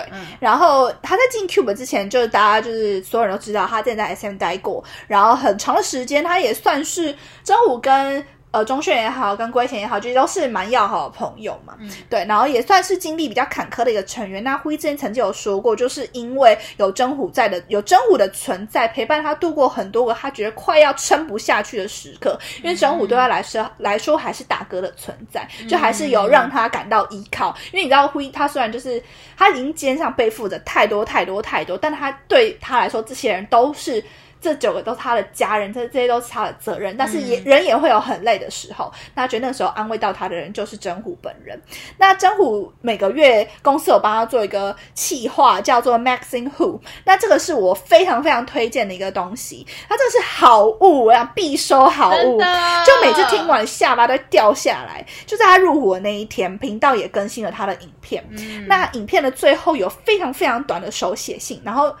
[0.00, 0.04] 对，
[0.38, 8.24] 然后他在进 Cube 之前，就是大家就是所有人都知道他在在 SM 待过，然后很长的时间，他也算是真武跟。
[8.56, 11.76] 呃，钟铉也好，跟龟田也好，其实都是蛮要好的朋友嘛。
[12.08, 14.42] 对，然后也算是经历比较坎坷的一个成员。
[14.42, 22.38] 那辉之前曾经有说过，就是因为有真虎在的，有真虎的存在，陪伴他度过很多个他觉得快要撑不下去的时刻。
[22.62, 27.54] 因为真虎对他来说来说还是大哥的存在，就还是有让他感到依靠。
[27.72, 29.02] 因为你知道辉，他虽然就是
[29.36, 34.02] 他已经肩上背负着太多太多太多，但他对他来说，这些人都是。
[34.40, 38.92] 这九个都是他的家人，这这些都是他的责任，但是也、人也会有很累的时候。
[39.14, 41.60] 那觉得那时候安慰到他的人就是真虎本人。
[41.98, 46.80] 那真虎每个月公司有帮他做一个企划，叫做 Maxing Who。
[47.04, 52.40] 那这个是我非常非常推荐的一个东西，它这个是好物，我想必收好物。
[52.40, 55.04] 就每次听完下巴都掉下来。
[55.26, 58.24] 就在他入伙的那一天，频道也更新了他的影片。
[58.30, 61.94] 嗯那影片的最后有非常非常短的手写信，然后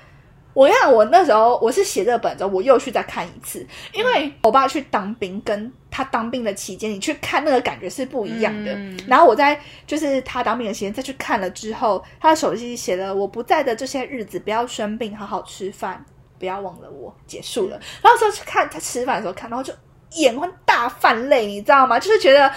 [0.56, 8.72] 我看我那时候我是写这个本子，我又去再看一次，因为我爸去当兵，跟他当兵的期间，你去看那个感觉是不一样的。
[8.72, 16.02] 嗯然后我在就是他当兵的期间再去看了之后，他的手机写了我不在的这些日子，不要生病，好好吃饭，
[16.38, 17.78] 不要忘了我，结束了。
[18.00, 19.74] 然后说去看他吃饭的时候看，然后就
[20.12, 22.00] 眼眶大泛泪，你知道吗？
[22.00, 22.50] 就是觉得。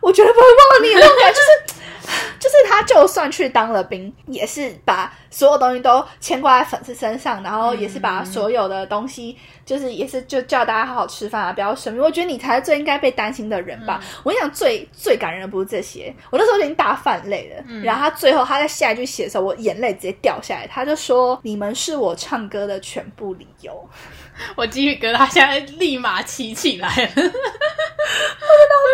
[0.00, 1.80] 我绝对不会忘了你那种感觉，就是
[2.40, 12.02] 就是他就算去当了兵，也是把所有东西都牵挂在粉丝身上，然后也是把所有的东西，就是也是就叫大家好好吃饭啊，不要生病。
[12.02, 14.00] 我觉得你才是最应该被担心的人吧。
[14.22, 17.64] 我跟你讲，最最感人的不是这些，我那时候已经大泛泪了。
[17.82, 23.88] 然后他最后他在下一句写的时候，我眼泪直接掉下来，他就说：“你们是我唱歌的全部理由。”
[24.54, 27.10] 我鸡皮疙瘩现在立马起起来了。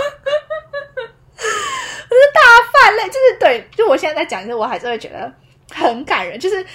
[1.43, 5.31] 我是大泛泪，就是对，就我现在在讲，就是我还是会觉得
[5.71, 6.65] 很感人，就是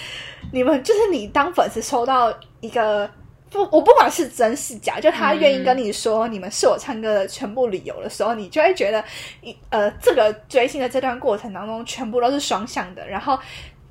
[0.53, 3.09] 你们，就是你当粉丝收到一个
[3.51, 9.03] 不，我不管是真是假，就他愿意跟你说你们是我唱歌的全部理由的时候，你就会觉得，
[9.43, 13.39] 你呃，这个追星的这段过程当中，全部都是双向的，然后。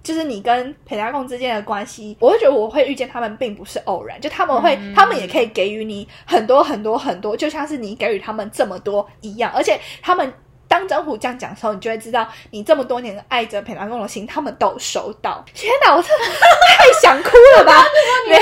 [0.03, 10.33] 就是你跟陪家共之间的关系，我会觉得我会遇见他们并不是偶然，就他们会，他们也可以给予你很多很多很多，就像是你给予他们这么多一样，而且他们。
[10.67, 15.43] 当真虎这样讲的时候，你就会知道，你这么多年爱着裴南贡的心，他们都收到。
[15.53, 17.85] 天哪，我真的太想哭了吧？
[18.27, 18.37] 没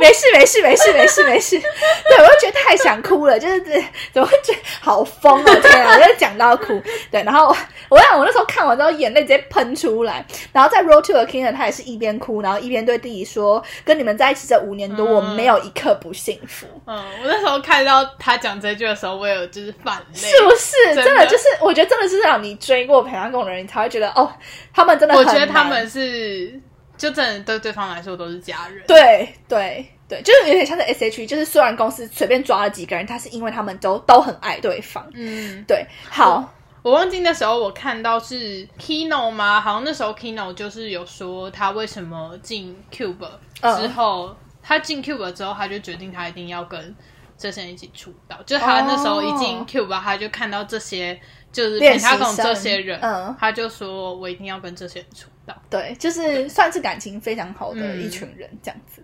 [0.00, 1.58] 没事没事没事没事没事。
[2.08, 5.54] 对，我就觉得太想哭了，就是这怎么会觉得好疯啊！
[5.62, 6.80] 天啊，我就讲到哭。
[7.10, 7.56] 对，然后我
[7.88, 10.24] 我想我那时候看完之后，眼泪直接喷出来。
[10.52, 20.94] 然后在 Road to the Kingdom，他也是一边哭，然后一边对弟弟说：“跟你们在一起这五年多，我没有一刻不幸福。”嗯，我那时候看到他讲这句的时候，我有就是泛泪，是不是？
[20.94, 24.30] 真的真的就是，我觉得真的是让你追过陪他共的人，你才会觉得哦，
[24.72, 26.60] 他们真的很我觉得他难们是
[26.96, 28.84] 就真的对对方来说都是家人。
[28.86, 35.08] 对对对，就是有点像是 S H E，就是虽然公司随便抓了几个人，但是因为他们都都很爱对方。
[35.14, 36.52] 嗯，对，好，
[36.82, 39.60] 我忘记那时候我看到是 Kino 吗？
[39.60, 43.28] 好像那时候 Kino 就是有说他为什么进 Cube
[43.60, 46.94] 嗯之后，他进 Cube 之后，他就决定他一定要跟
[47.38, 48.36] 这些人一起出道。
[48.44, 51.20] 就是他那时候一进哦 Cube，他就看到这些
[51.52, 55.54] 就是练习陪他跟生这些人，嗯他就说我一定要跟这些人出道。
[55.68, 59.02] 对，就是算是感情非常好的嗯一群人，这样子。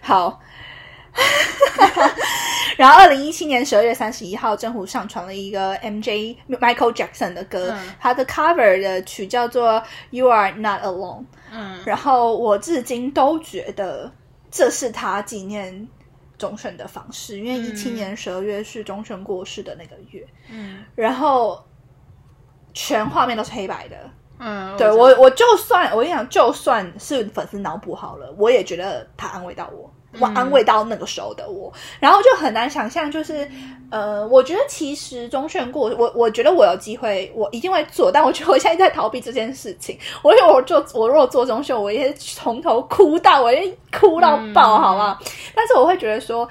[0.00, 0.40] 好。
[2.76, 9.72] 然后，二零一七年十二月三十一号，政府上传了一个 MJ Michael Jackson 的歌，嗯他的 cover 的曲叫做
[10.10, 11.22] 《You Are Not Alone》。
[11.50, 14.12] 嗯，然后我至今都觉得
[14.50, 15.88] 这是他纪念
[16.36, 21.66] 钟铉的方式，因为一七年十二月是钟铉过世的那个月，嗯然后
[22.78, 23.96] 全画面都是黑白的。
[24.38, 29.90] 嗯，对我，我就算我跟你讲，就算是粉丝脑补好了，我也觉得他安慰到我。
[30.20, 33.46] 我安慰到那个时候的我，然后就很难想象，就是，
[33.90, 39.98] 呃，我觉得其实中铉过，我我觉得我有机会，我一定会做，但我觉得我现在在逃避这件事情。
[40.22, 45.18] 我因为我做，我如果做中铉，我也从头哭到，我也哭到爆，嗯好不好？
[45.54, 46.48] 但是我会觉得说，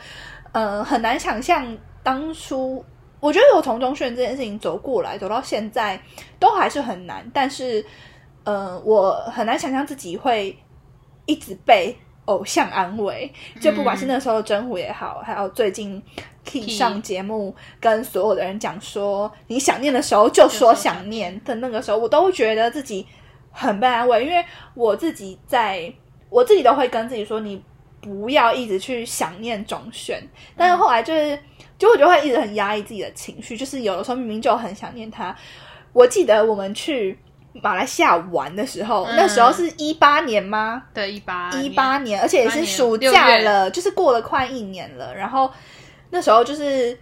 [0.52, 1.66] 呃，很难想象
[2.04, 2.86] 当初，
[3.20, 6.00] 我觉得我从钟铉这件事情走过来，走到现在，
[6.40, 7.30] 都还是很难。
[7.34, 7.84] 但是，
[8.44, 10.58] 呃，我很难想象自己会
[11.26, 16.02] 一直被偶像安慰，就不管是那时候的真虎也好，还有最近
[16.46, 23.06] Key Key 上节目跟所有的人讲说，你想念的时候就说想念的那个时候，我都觉得自己
[23.52, 25.92] 很被安慰，因为我自己在
[26.30, 27.64] 我自己都会跟自己说，你
[28.02, 30.22] 不要一直去想念中选，
[30.56, 31.40] 但是后来就是，
[31.78, 35.36] 就我就会一直很压抑自己的情绪，就是有的时候明明就很想念他。
[35.94, 37.18] 我记得我们去
[37.62, 40.84] 马来西亚玩的时候，嗯那时候是一八年吗？
[40.94, 45.16] 对一八一八年，而且也是暑假了，就是过了快一年了。
[45.16, 45.52] 然后
[46.10, 46.98] 那时候就是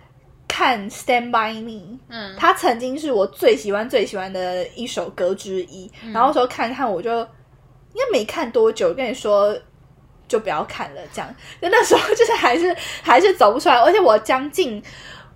[0.48, 5.92] 看《Stand by Me》，嗯，他曾经是我最喜欢最喜欢的一首歌之一。
[6.04, 9.58] 嗯然后那时候看看，我就应该没看多久，跟你说
[10.28, 11.36] 就不要看了，这样。
[11.62, 14.82] 就那时候就是还是 还是走不出来，而且我将近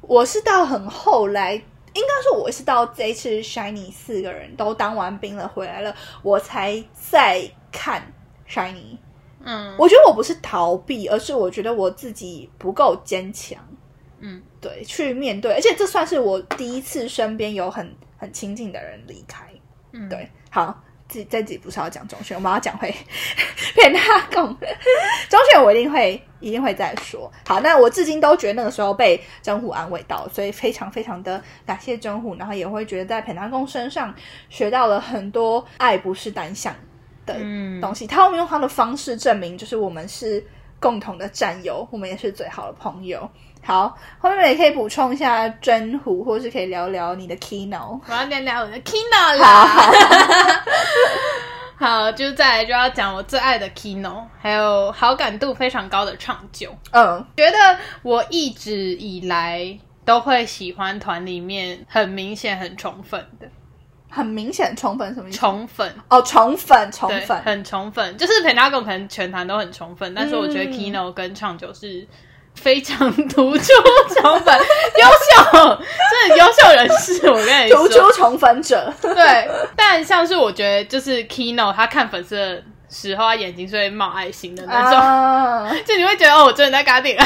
[0.01, 8.13] 我是到很后来，应该说我是到这一次 Shiny 四个人都当完兵了回来了，我才再看
[8.49, 8.97] Shiny。
[9.41, 13.57] 嗯我觉得我不是逃避，而是我觉得我自己不够坚强。
[14.19, 19.45] 嗯，对，去面对，而且这算是我第一次身边有很很亲近的人离开。
[19.93, 20.77] 嗯，对，好，
[21.09, 22.93] 这这集不是要讲中选，我们要讲回
[23.73, 24.45] 骗他共
[25.27, 27.29] 中选，我一定会一定会再说。
[27.47, 34.13] 好，那我至今都觉得那个时候被真虎安慰到，所以非常非常的感谢真虎，然后也会觉得在陪他共身上
[34.49, 36.73] 学到了很多爱不是单向
[37.25, 40.45] 的嗯东西，他会用他的方式证明，就是我们是
[40.79, 43.27] 共同的战友，我们也是最好的朋友。
[43.61, 47.99] 好，后面也可以补充一下真虎，或是可以聊聊你的 keynote。
[48.07, 49.65] 我要聊聊我的 Kino 好啦。
[51.77, 56.75] 好， 好，就再来就要讲我最爱的 Kino，还有好感度非常高的唱九。
[56.91, 57.57] 嗯觉得
[58.01, 63.47] 我一直以来都会喜欢团里面很明显很宠粉的
[64.09, 65.37] 很明显宠粉什么意思？
[65.37, 65.93] 宠粉。
[66.09, 72.07] 哦，宠粉，宠，粉，很宠粉，就是 Pentagon 可能全团都很宠粉，但是我觉得嗯 Kino 跟唱九是
[72.55, 73.73] 非常突出
[74.15, 74.59] 宠粉，
[74.97, 77.29] 优秀，真的优秀人士。
[77.29, 78.93] 我跟你突说，出宠粉者。
[79.01, 84.99] 对，但像是我觉得就是 Kino 他看粉丝的时候，他眼睛是会冒爱心的那种。
[84.99, 87.25] 啊，就你会觉得哦，我真的在跟他恋爱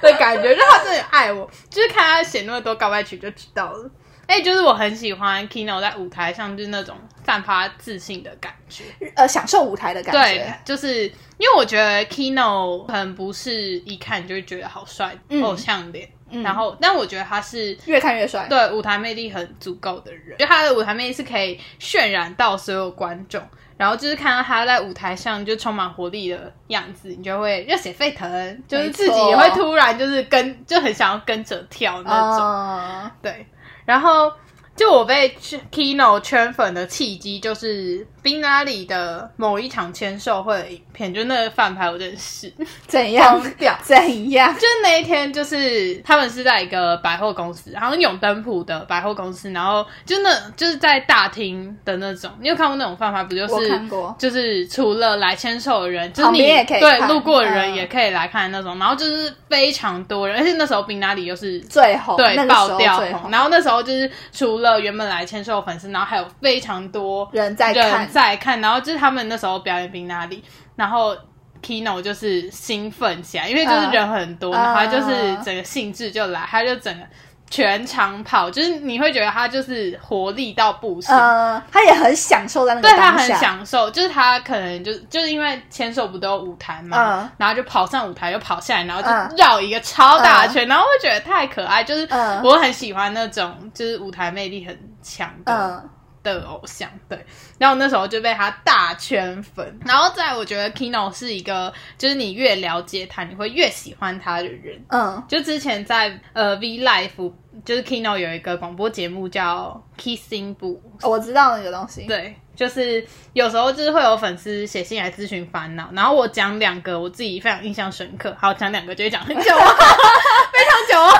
[0.00, 3.90] 的感觉，就他真的爱我，就是看他写那么多告白曲就知道了。
[4.26, 8.84] 哎、就是我很喜欢 Kino 在舞台上就是那种散发自信的感觉。
[9.16, 18.46] 呃，享受舞台的感对觉。，就是因为我觉得 Kino 可能不是一看就会觉得好帅、嗯偶像脸，嗯然后但我觉得他是越看越帅。
[18.48, 23.42] 对舞台魅力很足够的人，就他的舞台魅力是可以渲染到所有观众。
[23.78, 32.46] 然后就是看到他在舞台上就充满活力的样子，你就会热血沸腾，就是自己也会突然就是跟就很想要跟着跳那种。
[32.46, 33.44] 啊，对，
[33.84, 34.32] 然后
[34.74, 35.36] 就我被
[35.70, 42.52] Kino 圈粉的契机，就是冰拉里的某一场签售会的影片，就那个饭牌我认识。
[42.86, 43.76] 怎样掉？
[43.82, 44.54] 怎样？
[44.54, 52.30] 就那一天，就是他们是在一个百货公司，好像永登浦的百货公司，然后就那就是在大厅的那种。
[52.40, 53.22] 你有看过那种饭牌？
[53.24, 53.80] 不就我是
[54.18, 58.78] 就是除了来签售的人，就是你也可以对路过的人嗯也可以来看那种。
[58.78, 70.42] 然后就是非常多人，而且那时候冰拉里又是最红，对，爆掉红，然后那时候就是除了原本来签售粉丝，然后还有非常多人在人看，在看，然后就是他们那时候表演兵那里，
[70.74, 71.14] 然后
[71.62, 77.04] Kino 就是兴奋起来，因为就是人很多，嗯然后他就是整个兴致就来，他就整个
[77.52, 81.14] 全场跑，就是你会觉得他就是活力到不行。
[81.14, 87.30] 呃，他也很享受在那个对他很，享受，就是他可能就就是因为签售不都有舞台嘛，嗯。
[87.36, 89.28] 然后就跑上舞台又跑下来，然后嗯。
[89.28, 92.42] 就绕一个超大圈，然后会觉得太可爱，就是嗯。
[92.42, 95.90] 我很喜欢那种就是舞台魅力很强的、嗯
[96.22, 97.24] 的偶像，对。
[97.58, 104.82] 然后那时候就被他大圈粉，然后再我觉得 Kino 是一个就是你越了解他，你会越喜欢他的人。
[104.88, 107.32] 嗯就之前在呃 V Life，
[107.64, 119.76] 就是 Kino 有一个广播节目叫 Kissing Boo，我知道那个东西，对，就是有时候就是会有粉丝写信来咨询烦恼，然后我讲两个我自己非常印象深刻，好讲两个就会讲很久哦，
[120.52, 121.12] 非常久哦。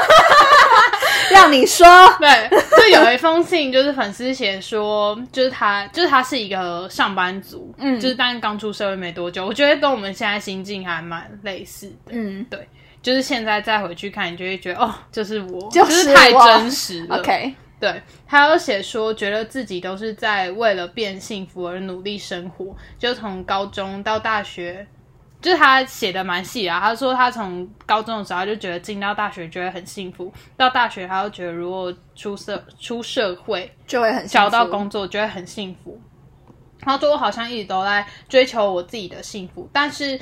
[1.30, 1.86] 让你说，
[2.20, 12.10] 对，就有一封信，就是粉丝写说，就是他，就是他是一个上班族，嗯就是但刚出社会没多久，我觉得跟我们现在心境还蛮类似的。
[12.10, 12.68] 嗯对，
[13.00, 17.16] 就是现在再回去看，你就会觉得哦，就是我，就是太真实了。
[17.18, 24.86] ，OK，对，他有写说，觉得自己都是在为了变幸福而努力生活，就从高中到大学，
[25.40, 26.78] 就是他写的蛮细啊。
[26.78, 36.00] 他说他从高中的时候他就觉得进到大学觉得很幸福，到大学他又觉得如果出社出社会就会很找到工作就会很幸福。
[36.80, 40.16] 他说我好像一直都在追求我自己的幸福，但是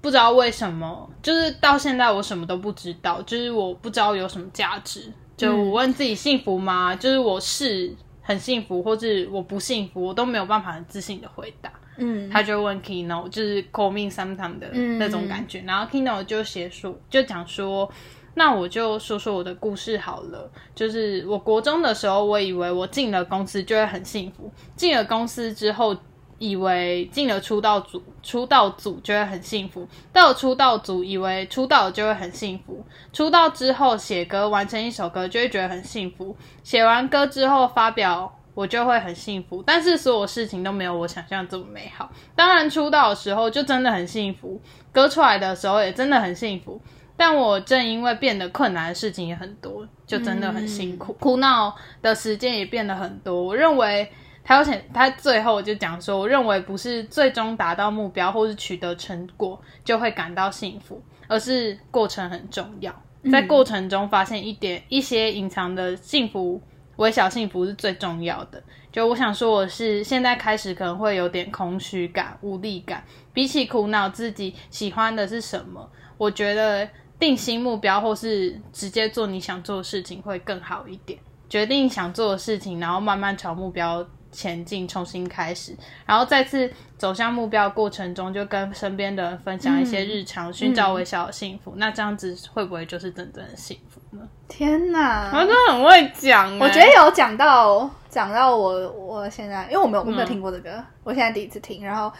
[0.00, 5.12] 不知道为什么，就是到现在我什么都不知道，就是我不知道有什么价值。
[5.36, 6.96] 就我问自己幸福吗？
[6.96, 11.70] 就是我是很幸福，或是我不幸福，我都没有办法很自信的回答。
[11.98, 15.60] 嗯，他就问 Kino，就是 call me sometime 的嗯那种感觉。
[15.66, 17.90] 然后 Kino 就写说，就讲说，
[18.34, 20.50] 那我就说说我的故事好了。
[20.74, 25.96] 就是我国中的时候，我以为我进了公司就会很幸福，进了公司之后。
[26.38, 32.84] 以为进了出道组，出道组就会很幸福；到了出道组，以为出道就会很幸福。
[33.12, 36.36] 出道之后写歌，完成一首歌就会觉得很幸福。
[36.62, 39.62] 写完歌之后发表，我就会很幸福。
[39.66, 42.10] 但是所有事情都没有我想象这么美好。
[42.34, 44.60] 当然出道的时候就真的很幸福，
[44.92, 46.80] 歌出来的时候也真的很幸福。
[47.18, 53.42] 但我正因为变得困难的事情也很多，就真的很辛苦，哭闹的时间也变得很多。
[53.42, 54.06] 我认为
[54.46, 62.94] 他有写，他最后就讲说，我认为不是最终达到目标或是取得成果就会感到幸福，而是过程很重要，
[63.32, 66.62] 在过程中发现一点一些隐藏的幸福，
[66.94, 68.62] 微小幸福是最重要的。
[68.92, 76.88] 就我想说，我是现在开始可能会有点空虚感、无力感，比起苦恼自己喜欢的是什么，我觉得
[77.18, 81.18] 定新目标或是直接做你想做的事情会更好一点。
[81.48, 84.06] 决定想做的事情，然后慢慢朝目标
[84.36, 85.74] 前进，重新开始，
[86.04, 91.72] 然后再次走向目标过程中，就跟身边的人分享一些日常，寻找微小的幸福。
[91.76, 94.22] 那这样子会不会就是真正的幸福呢？
[94.46, 102.12] 天哪，我真的很会讲，我觉得有讲到讲到我，我现在因为我没有我没有听过这个，我现在第一次听，然后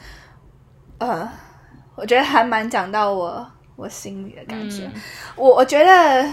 [0.98, 1.28] 呃，
[1.94, 3.46] 我觉得还蛮讲到我
[3.76, 4.90] 我心里的感觉，
[5.36, 6.28] 我我觉得。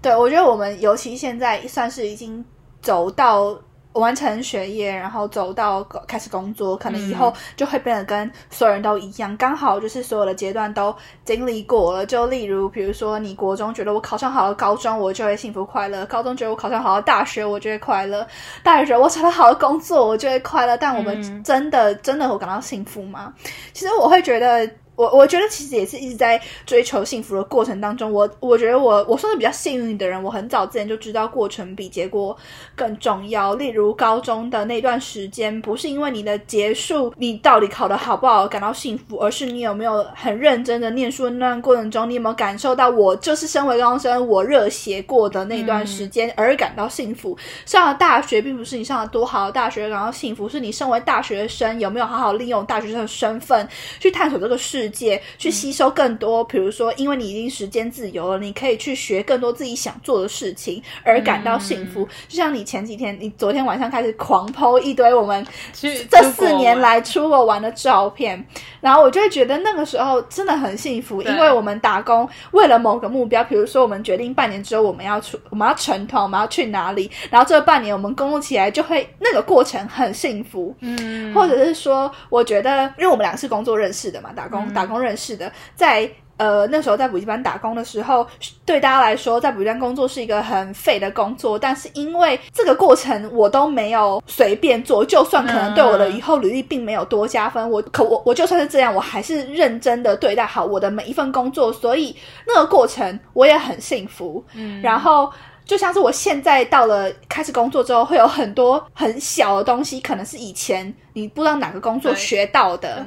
[0.00, 2.44] 对，我觉得我们尤其现在算是已经
[2.80, 3.56] 走到
[3.94, 12.06] 完成学业，然后走到开始工作，可能以后就会变得跟所有人都一样，刚好就是所有的阶段都经历过了。
[12.06, 18.24] 就例如，比如说你国中觉得我考上好的高中，我就会幸福快乐；高中觉得我考上好的大学，我就会快乐；
[18.62, 20.76] 大学觉得我找到好的工作，我就会快乐。
[20.76, 23.32] 但我们真的真的会感到幸福吗？
[23.72, 24.68] 其实我会觉得。
[24.94, 32.36] 我我觉得其实也是一直在追求幸福的过程当中，我我觉得我我算是比较幸运的人，我很早之前就知道过程比结果
[32.76, 33.54] 更重要。
[33.54, 47.36] 例如高中的那段时间，不是因为你的结束，你到底考得好不好感到幸福，而是你有没有很认真的念书的那段过程中，你有没有感受到我就是身为高中生，我热血过的那段时间而感到幸福。
[47.64, 53.66] 上了大学，并不是你上了多好的大学感到幸福，是你身为大学生有没有好好利用大学生的身份
[53.98, 54.81] 去探索这个世。
[54.90, 62.08] 界去吸收更多，比如说，因为你已经时间自由了，你可以去学更多自己想做的事情，而感到幸福。
[62.28, 68.42] 就像你前几天，你昨天晚上开始狂剖一堆我们这四年来出国玩的照片，
[68.80, 80.74] 然后我就会觉得那个时候真的很幸福，因为我们打工为了某个目标，比如说我们决定半年之后我们要出，我们要成团，我们要去哪里，然后这半年我们工作起来就会那个过程很幸福。
[80.80, 84.71] 嗯，或者是说，我觉得因为我们俩是工作认识的嘛，打工。
[84.72, 86.08] 打工认识的，在
[86.38, 88.26] 呃那时候在补习班打工的时候，
[88.64, 91.58] 对大家来说，在补习班工作是一个很废的工作。
[91.58, 101.72] 但是因为这个过程我都没有随便做，就算可能对我的以后履历并没有多加分，我可我我就算是这样，我还是认真的对待好我的每一份工作。
[101.72, 102.16] 所以
[102.46, 104.44] 那个过程我也很幸福。
[104.54, 105.30] 嗯，然后
[105.64, 113.06] 就像是我现在到了开始工作之后，会有很多很小的东西，可能是以前你不知道哪个工作学到的。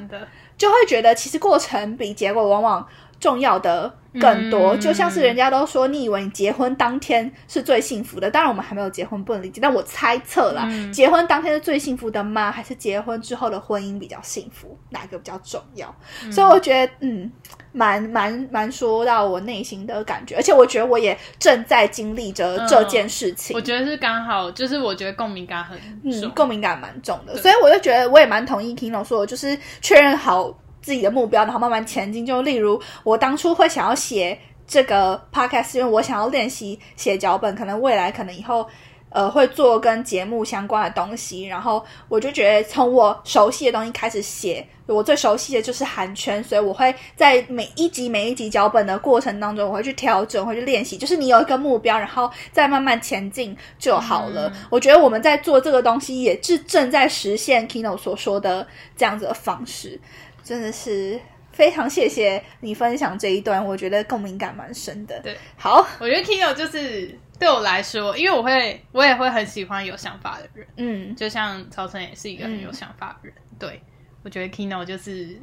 [0.56, 2.86] 就会觉得，其实过程比结果往往
[3.20, 4.76] 重要的更多。
[4.76, 9.60] 就像是人家都说，你以为你结婚当天是最幸福的，当然我们还没有结婚，不能理解。
[9.60, 12.50] 但我猜测啦，结婚当天是最幸福的吗？
[12.50, 14.78] 还是结婚之后的婚姻比较幸福？
[14.90, 15.94] 哪个比较重要？
[16.30, 17.30] 所以我觉得，嗯，
[17.76, 23.54] 蛮蛮蛮说到我内心的感觉，而且我觉得我也正在经历着这件事情。
[23.54, 25.78] 我觉得是刚好，就是我觉得共鸣感很
[26.20, 27.36] 重，共鸣感蛮重的。
[27.36, 30.52] 所以我就觉得，我也蛮同意 Kino 说的，就是确认好。
[30.82, 32.24] 自己的目标，然后慢慢前进。
[32.24, 38.64] 就例如，我当初会想要写这个 podcast，因为我想要练习写脚本，可能未来可能以后
[39.10, 41.44] 呃会做跟节目相关的东西。
[41.44, 50.96] 然后我就觉得，从我熟悉的东西开始写，我最熟悉的就是韩圈，所以我会在每一集每一集脚本的过程当中，我会去调整，会去练习。
[50.96, 54.52] 就是你有一个目标，然后再慢慢前进就好了。
[54.70, 60.00] 我觉得我们在做这个东西，也是正在实现 Kino 所说的这样子的方式。
[60.44, 61.18] 真的是
[61.50, 65.18] 非常谢谢你分享这一段，我觉得共鸣感蛮深的。
[65.20, 70.66] 对，好，我觉得 Kino 就是对我来说，因为我会，我也会很喜欢有想法的人。
[70.76, 73.34] 嗯，就像曹晨也是一个很有想法的人。
[73.58, 73.82] 对，
[74.22, 75.38] 我觉得 Kino 就是，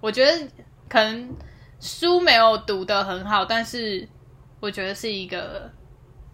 [0.00, 0.48] 我觉得
[0.88, 1.34] 可能
[1.80, 4.08] 书没有读的很好，但是
[4.60, 5.70] 我觉得是一个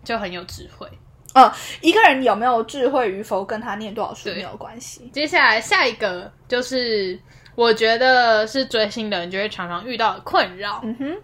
[0.02, 0.88] 就很有智慧。
[1.34, 5.10] 呃，一个人有没有智慧与否，跟他念多少书没有关系。
[5.12, 7.18] 接下来下一个就是。
[7.56, 11.16] 我觉得是追星的人就会常常遇到的困扰，嗯哼，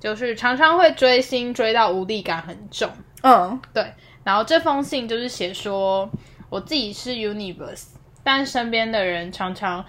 [0.00, 2.90] 就是常常会追星追到无力感很重，
[3.26, 3.92] 嗯，对。
[4.22, 6.08] 然后这封信就是写说，
[6.48, 7.88] 我自己是 Universe，
[8.22, 9.84] 但身边的人常常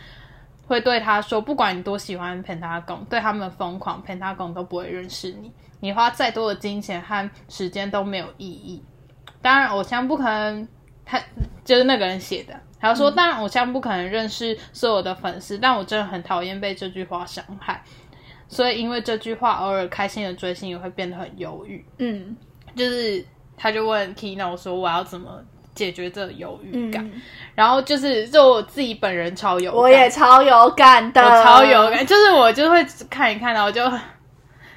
[0.66, 8.84] 会对他说，不管你多喜欢 Pentagon，对他们疯狂，Pentagon 都不会认识你，你花再多的金钱和时间都没有意义。
[9.42, 10.68] 当然，偶像不可能，
[11.06, 11.22] 他
[11.64, 12.60] 就是那个人写的。
[12.80, 17.82] 他说：“当然，偶像不可能认识所有的粉丝，但我真的很讨厌被这句话伤害。
[18.48, 21.84] 所以，因为这句话，偶尔开心的追星也会变得很犹豫。
[21.98, 22.38] 嗯，
[22.78, 23.26] 就是
[23.58, 25.30] 他就问 Kino 说：我要怎么
[25.74, 27.04] 解决这犹豫感。
[27.06, 27.22] 嗯，
[27.56, 33.82] 然后就是就我自己本人超有感，我也超有感的，我超有感，就是我就会看一看，然后就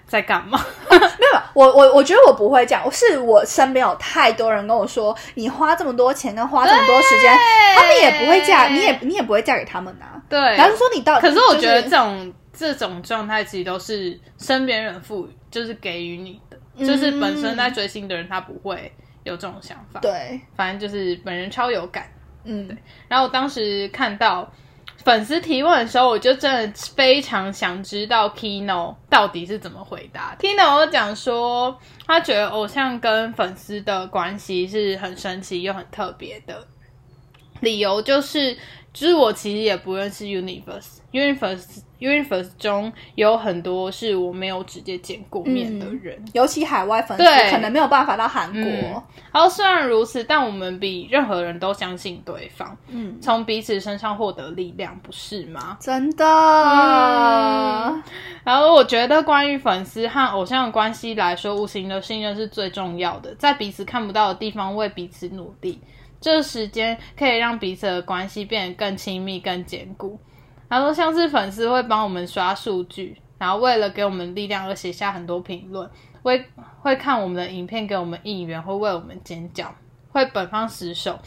[0.06, 0.58] 在干嘛？
[0.90, 7.32] 没有，我我我觉得我不会这样，是我身边有太多人跟我说，你花这么多钱跟花这么多时间，
[7.76, 10.20] 他们也不会嫁，你也你也不会嫁给他们啊。
[10.28, 18.92] 对，然后说你到底，可是我觉得就是这种、这种状态其实都是身边人赋予，就是给予你的，就是本身在追星的人他不会
[19.24, 22.06] 有这种想法。，对，反正就是本人超有感。
[22.44, 22.76] 嗯，
[23.06, 24.50] 然后我当时看到
[25.04, 30.34] 粉丝提问的时候，我就真的非常想知道 Kino 到底是怎么回答。
[30.38, 36.66] Kino 讲说，他觉得偶像跟粉丝的关系是很神奇又很特别的，
[37.60, 38.56] 理由就是，
[38.92, 41.82] 就是我其实也不认识 Universe，Universe。
[42.00, 49.02] Universe 中有很多是我没有直接见过面的人，尤其海外粉丝可能没有办法到韩国，嗯。
[49.30, 55.76] 然后虽然如此，但我们比任何人都相信对方，嗯，从彼此身上获得力量，不是吗？
[55.78, 58.02] 真的，嗯。
[58.44, 65.78] 然后我觉得，关于粉丝和偶像的关系来说，无形的信任是最重要的，在彼此看不到的地方为彼此努力，
[66.20, 70.18] 这个时间可以让彼此的关系变得更亲密、更坚固。
[70.68, 75.90] 他说，像是粉丝会帮我们刷数据，然后为了给我们力量而写下很多评论，
[76.22, 76.44] 会
[76.80, 79.74] 会看我们的影片给我们应援，会为我们尖叫，
[80.12, 81.18] 会本方死守。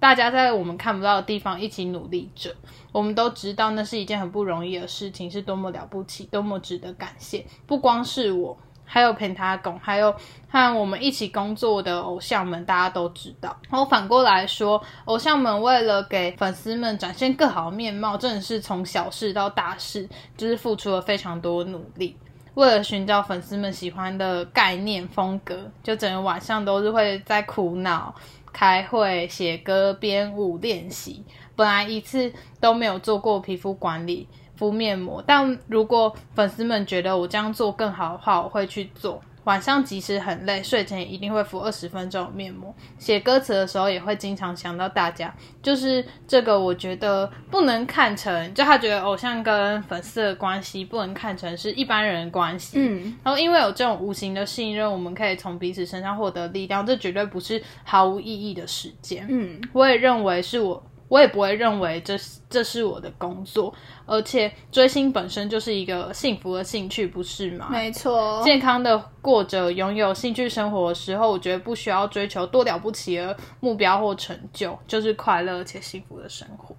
[0.00, 2.52] 大家在我们看不到的地方一起努力着，
[2.90, 7.46] 我们都知道那是一件很不容易的事情，是多么了不起，多么值得感谢。
[7.66, 10.14] 不光是我，还有 Pentagon，还有
[10.50, 13.56] 和我们一起工作的偶像们，大家都知道。
[13.70, 22.16] 然后反过来说，偶像们为了给粉丝们展现更好的面貌，真的是从小事到大事，就是付出了非常多努力。
[22.54, 28.14] 为了寻找粉丝们喜欢的概念风格，就整个晚上都是会在苦恼、
[28.52, 31.24] 开会、写歌、编舞、练习。
[31.56, 32.30] 本来一次
[32.60, 34.28] 都没有做过皮肤管理、
[34.62, 39.20] 敷面膜，但如果粉丝们觉得我这样做更好的话，我会去做。
[39.42, 42.72] 晚上即使很累，睡前也一定会敷二十分钟的面膜。
[42.96, 52.78] 写歌词的时候也会经常想到大家，就是这个，我觉得不能看成，就他觉得偶像跟粉丝的关系不能看成是一般人的关系。
[52.78, 59.26] 嗯，然后因为有这种无形的信任，我们可以从彼此身上获得力量，这绝对不是毫无意义的时间。
[59.28, 60.80] 嗯，我也认为是我，
[61.12, 63.70] 我也不会认为这是这是我的工作，
[64.06, 67.68] 而且追星本身就是一个幸福的兴趣，不是吗？
[67.70, 76.74] 没错，健康的过着拥有兴趣生活的时候，我觉得不需要追求多了不起的目标或成就，就是快乐且幸福的生活。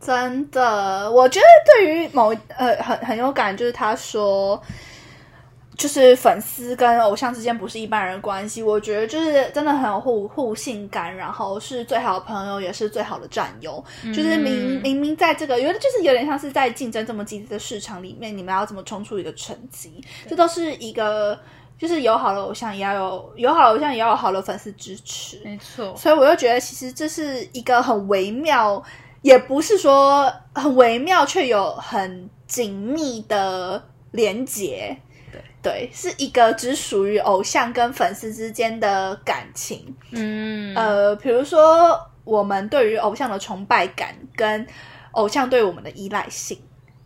[0.00, 4.60] 真的，我觉得对于某呃很很有感，就是他说，
[5.80, 13.82] 就是粉丝跟偶像之间不是一般人的关系，我觉得就是真的很有互互信感，然后是最好的朋友，也是最好的战友。
[14.14, 21.38] 就是明明明在这个，有的就是有点像是在竞争这么激烈的市场里面，你们要怎么冲出一个成绩，这都是一个。
[21.78, 25.40] 就是有好的偶像，也要有有好的偶像，也要有好的粉丝支持。
[25.42, 28.82] 没错，所以我就觉得，其实这是一个很微妙，
[29.22, 34.94] 也不是说很微妙，却有很紧密的连结。
[35.62, 39.94] 对对，是一个只属于偶像跟粉丝之间的感情。
[40.12, 44.66] 嗯，呃，比如说我们对于偶像的崇拜感，跟
[45.12, 46.58] 偶像对我们的依赖性。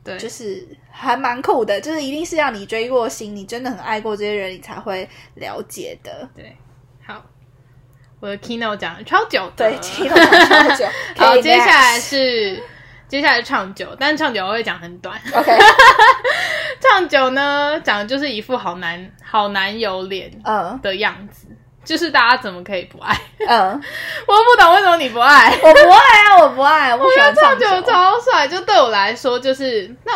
[0.04, 6.28] 对，就是还蛮酷的，就是一定是让你追过星，你真的很爱过这些人，你才会了解的。
[6.36, 6.54] 对，
[7.06, 7.24] 好，
[8.20, 10.84] 我的 keynote 讲了超久的，对，听了超久。
[11.16, 12.62] 好，接下来是
[13.08, 15.18] 接下来是唱酒，但是唱酒我会讲很短。
[15.32, 15.50] OK，
[17.14, 21.46] 唱酒呢，讲的就是一副好男好男友脸嗯的样子，
[21.84, 23.16] 就是大家怎么可以不爱？
[23.48, 23.70] 嗯，
[24.26, 25.50] 我不懂为什么你不爱。
[25.62, 30.12] 我不爱啊，我不爱，我觉得唱酒酒超帅，就对我来说，就是那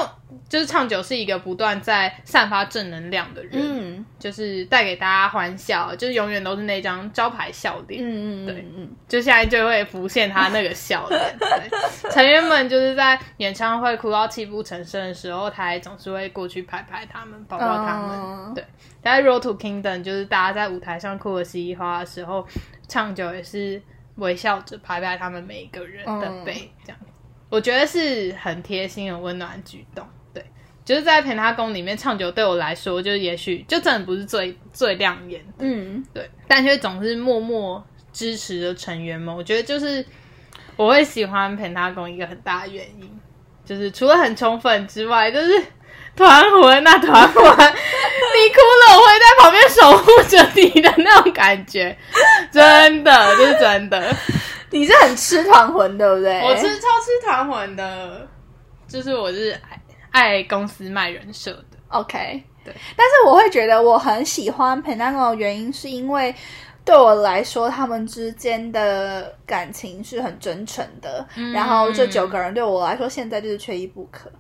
[0.49, 8.03] 就是唱酒是一个不断在散发正能量的人，嗯就是带给大家欢笑，就是永远都是那张招牌笑脸。
[8.03, 11.21] 嗯嗯对嗯嗯就现在就会浮现他那个笑脸。
[11.39, 18.19] 对，成员们就是在演唱会哭到泣不成声的时候，他还总是会过去拍拍他们，抱抱他们。
[18.19, 18.65] 嗯对，
[19.03, 22.47] 在《Road to Kingdom》就是大家在舞台上哭的稀里哗啦的时候，
[22.89, 23.81] 唱酒也是
[24.17, 26.99] 微笑着拍拍他们每一个人的背，这样。
[27.51, 30.07] 我觉得是很贴心、很温暖的举动。
[30.89, 35.53] 对，就是在陪他宫里面唱酒，对我来说，就也许就真的不是最最亮眼的。
[35.59, 40.05] 嗯，对，但却总是默默支持的成员们，我觉得就是
[40.77, 43.21] 我会喜欢 Pentagon 一个很大的原因，
[43.65, 45.63] 就是除了很宠粉之外，就是
[46.17, 51.97] 团魂那团魂， 你哭了我会在旁边守护着你的那种感觉，
[52.51, 54.17] 真的，就是真的。
[54.71, 56.41] 你是很吃团魂，对不对？
[56.43, 58.29] 我吃超吃团魂的，
[58.87, 59.59] 就是我是
[60.11, 61.79] 爱爱公司卖人设的。
[61.89, 62.75] OK，对。
[62.97, 66.35] 但是我会觉得我很喜欢 Pentagon 的原因，是因为
[66.85, 71.27] 对我来说，他们之间的感情是很真诚的。
[71.37, 74.31] 嗯然后这九个人对我来说，现在就是缺一不可。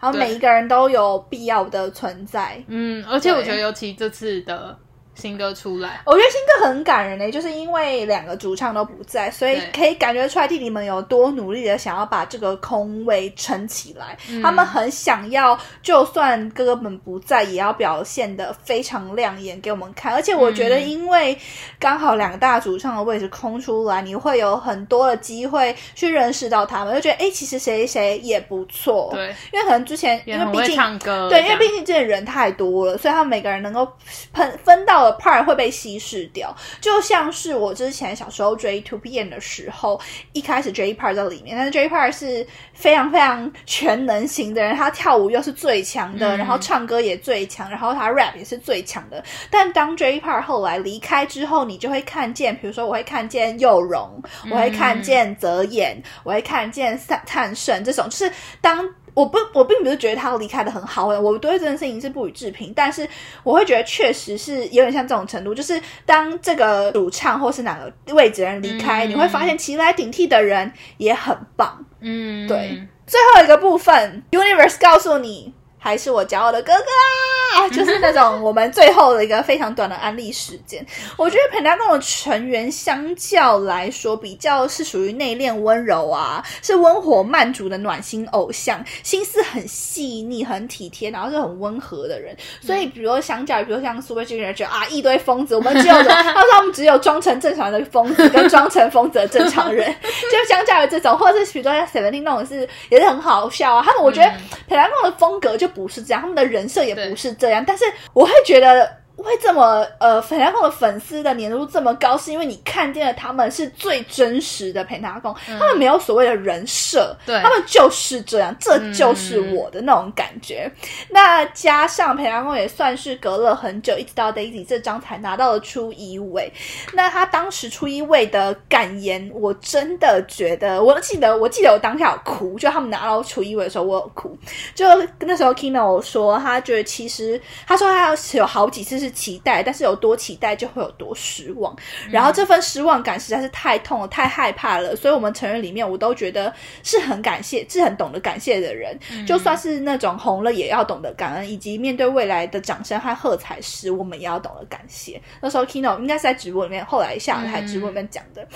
[0.00, 2.62] 然后每一个人都有必要的存在。
[2.68, 4.74] 嗯，而且我觉得尤其这次的
[5.20, 14.16] 新歌出来，我觉得新歌很感人呢、就是因为两个主唱都不在，所以可以感觉出来弟弟们有多努力的想要把这个空位撑起来。
[14.28, 20.14] 嗯他们很想要，就算哥哥们不在，也要表现的非常亮眼给我们看。
[20.14, 21.36] 而且我觉得，嗯因为
[21.78, 29.10] 刚好两大主唱的位置空出来，你会有很多的机会去认识到他们，就觉得哎、诶其实谁谁谁也不错。
[29.12, 33.86] 对，因为可能之前因为毕竟唱歌，对，因为毕竟这人太多了，所以他们每个人能够
[34.32, 36.54] 分分到的 part 会被稀释掉。
[36.80, 40.00] 就像是我之前小时候追 Two PM 的时候，
[40.32, 49.22] 一开始 J part 在里面，但是 J part 是非常非常全能型的人，他跳舞又是最强的，嗯然后唱歌也最强，然后他 rap 也是最强的。
[49.50, 58.88] 但当 J part 后来离开之后，你就会看见，比如说我会看见佑荣，我会看见泽演，我会看见探探胜这种，就是当。
[59.20, 63.06] 我不，我并不是觉得他离开的很好，我对这件事情是不予置评，但是
[63.42, 71.84] 我会觉得确实是有点像这种程度，就是当这个主唱或是哪个位置的人离开，嗯你会发现其来顶替的人也很棒。
[72.00, 80.84] 嗯，对最后一个部分，Universe 告诉你，还是我骄傲的哥哥啊， 就是那种我们最后的一个非常短的安利时间。
[81.16, 92.36] 我觉得 Pentagon 的成员相较来说，比较是属于内敛温柔啊，是温火慢煮的暖心偶像，心思很细腻、很体贴，然后是很温和的人。
[92.60, 99.90] 所以，比如说相较于，比如像 Super Junior 觉得啊一堆疯子，我们只有他说他们只有装成正常的疯子跟装成疯子的正常人，
[100.30, 103.82] 就相较于这种，或者是比如说像 Seventeen 那种是也是很好笑啊。
[103.84, 104.30] 他们我觉得
[104.68, 108.99] Pentagon 的风格就不是这样，他们的人设也不是这样，但是我会觉得。
[109.22, 120.70] 会这么呃，Pentagon 的粉丝的粘度这么高，是因为你看见了他们是最真实的 Pentagon，、他们没有所谓的人设，对他们就是这样，这就是我的那种感觉。
[121.08, 126.52] 那加上 Pentagon 也算是隔了很久，一直到 Daisy 这张才拿到了初一位。
[126.92, 134.36] 那他当时初一位的感言，我真的觉得，我记得，我记得我当下有哭，就他们拿到初一位的时候，我有哭。
[134.74, 134.86] 就
[135.20, 141.74] 那时候 Kino 说，他觉得其实他说他有好几次是期待，但是有多期待就会有多失望。
[142.10, 144.94] 然后这份失望感实在是太痛了，太害怕了。
[144.96, 146.52] 所以我们成员里面，我都觉得
[146.82, 148.98] 是很感谢，是很懂得感谢的人。
[149.26, 155.20] 就算是那种红了，也要懂得感恩，以及面对未来的掌声和喝彩时，我们也要懂得感谢。
[155.40, 158.46] 那时候 Kino 应该是在直播里面，后来下台直播里面讲的。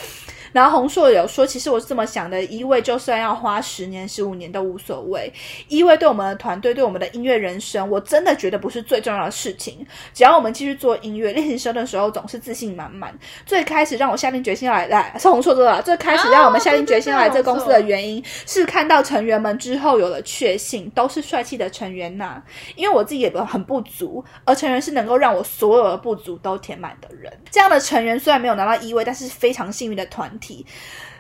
[0.55, 5.33] 然后洪硕有说，其实我是这么想的：一位就算要花十年、十五年都无所谓，
[5.67, 9.85] 一位对我们的团队、对我们的音乐人生，我真的觉得不是最重要的事情。
[10.13, 13.13] 只要我们继续做音乐，练习生的时候总是自信满满。
[13.45, 22.41] 最开始让我下定决心要来，来是洪硕做的，最开始让我们下定决心要来这个公司的原因，是看到成员们之后有了确信，都是帅气的成员呐、
[22.77, 27.33] 因为我自己也很不足，而成员是能够让我所有的不足都填满的人。
[27.51, 30.44] 这样的成员虽然没有拿到一位，但是非常幸运的团体。
[30.45, 30.67] 体。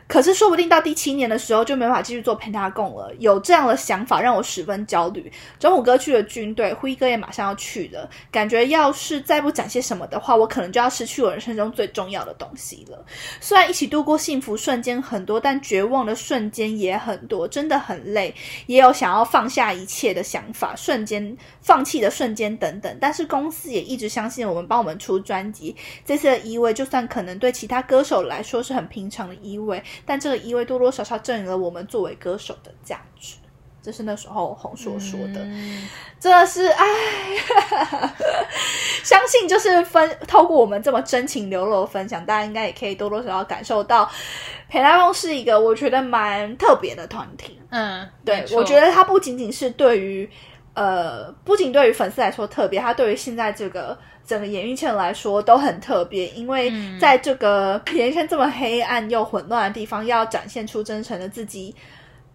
[0.06, 3.12] 可是说不定到第七年的时候就没法继续做 Pentagon 了。
[3.18, 5.32] 有这样的想法让我十分焦虑。
[5.58, 13.04] 中虎哥去了军队，辉哥也马上要去了，感觉要是再不展现什么的话，我可能就要失去我人生中最重要的东西了。
[13.40, 18.34] 虽然一起度过幸福瞬间很多，但绝望的瞬间也很多，真的很累，
[18.66, 22.96] 也有想要放下一切的想法，瞬间放弃的瞬间等等。
[23.00, 25.74] 但是公司也一直相信我们，帮我们出专辑。
[26.04, 33.36] 这次的依偎，就算可能对其他歌手来说是很平常的依偎，但这个一位多多少少证明了我们作为歌手的价值。
[33.82, 35.86] 这是那时候红硕说的，嗯
[36.18, 36.86] 真的是唉，
[39.04, 44.10] 相信就是分透过我们这么真情流露的分享，大家应该也可以多多少少感受到，
[44.70, 47.60] 裴大梦是一个我觉得蛮特别的团体。
[47.68, 50.30] 嗯，对我觉得它不仅仅是对于
[50.72, 61.74] 呃，不仅对于粉丝来说特别，他对于现在这个整个演艺圈来说都很特别，因为嗯在这个演艺圈这么黑暗又混乱的地方，要展现出真诚的自己。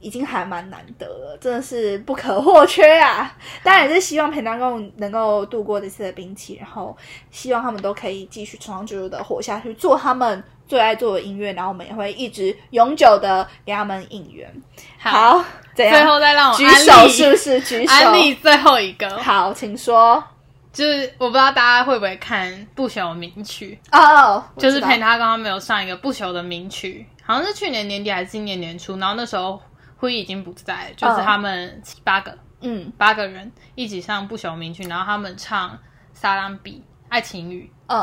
[0.02, 3.36] 已经还蛮难得了，真的是不可或缺啊！
[3.62, 6.96] 当然也是希望陪他共能够度过这次的兵期，然后
[7.32, 14.50] 希望他们都可以继续长长久久的活下去，做他们最爱做的音乐，然后我们也会一直永久的给他们应援。
[14.98, 15.44] 好，
[15.76, 15.94] 怎样？
[15.94, 17.60] 最后再让我举手是不是？
[17.60, 17.92] 举手。
[17.94, 20.24] 安利最后一个，好，请说。
[20.72, 29.60] 就是我不知道大家会不会看不朽名曲，哦，我就是陪他刚刚没有上一个不朽的名曲，好像是去年年底还是今年年初，然后那时候
[29.98, 32.92] 辉已经不在，就是他们七八个嗯。
[32.98, 35.70] 八个人一起上不朽名曲，然后他们唱
[36.14, 38.00] 《撒浪比爱情雨嗯，》，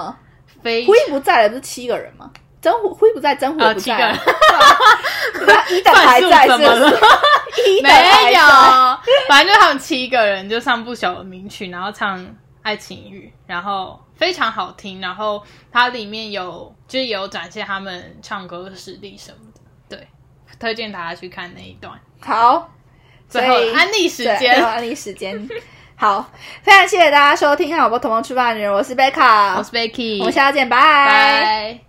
[0.62, 2.31] 非辉不在了，不是七个人吗？
[2.61, 4.11] 真胡胡一不在，真胡也呃不在。
[5.71, 6.97] 一等还在，是不是？
[7.71, 8.41] 一等还没有，
[9.29, 12.19] 反正就他们七个人就上不朽的名曲，然后唱
[12.67, 15.41] 《爱情语》，然后非常好听，然后
[15.71, 20.09] 它里面有就是有展现他们唱歌的实力什么的，对，
[20.59, 21.97] 推荐大家去看那一段。
[22.21, 22.69] 好，
[23.29, 25.49] 最后安利时间后，安利时间。
[25.95, 26.29] 好，
[26.64, 31.86] 非常谢谢大家收听《好不同梦吃饭的女人》，我是贝卡，我是 Becky，我们下次见，拜拜。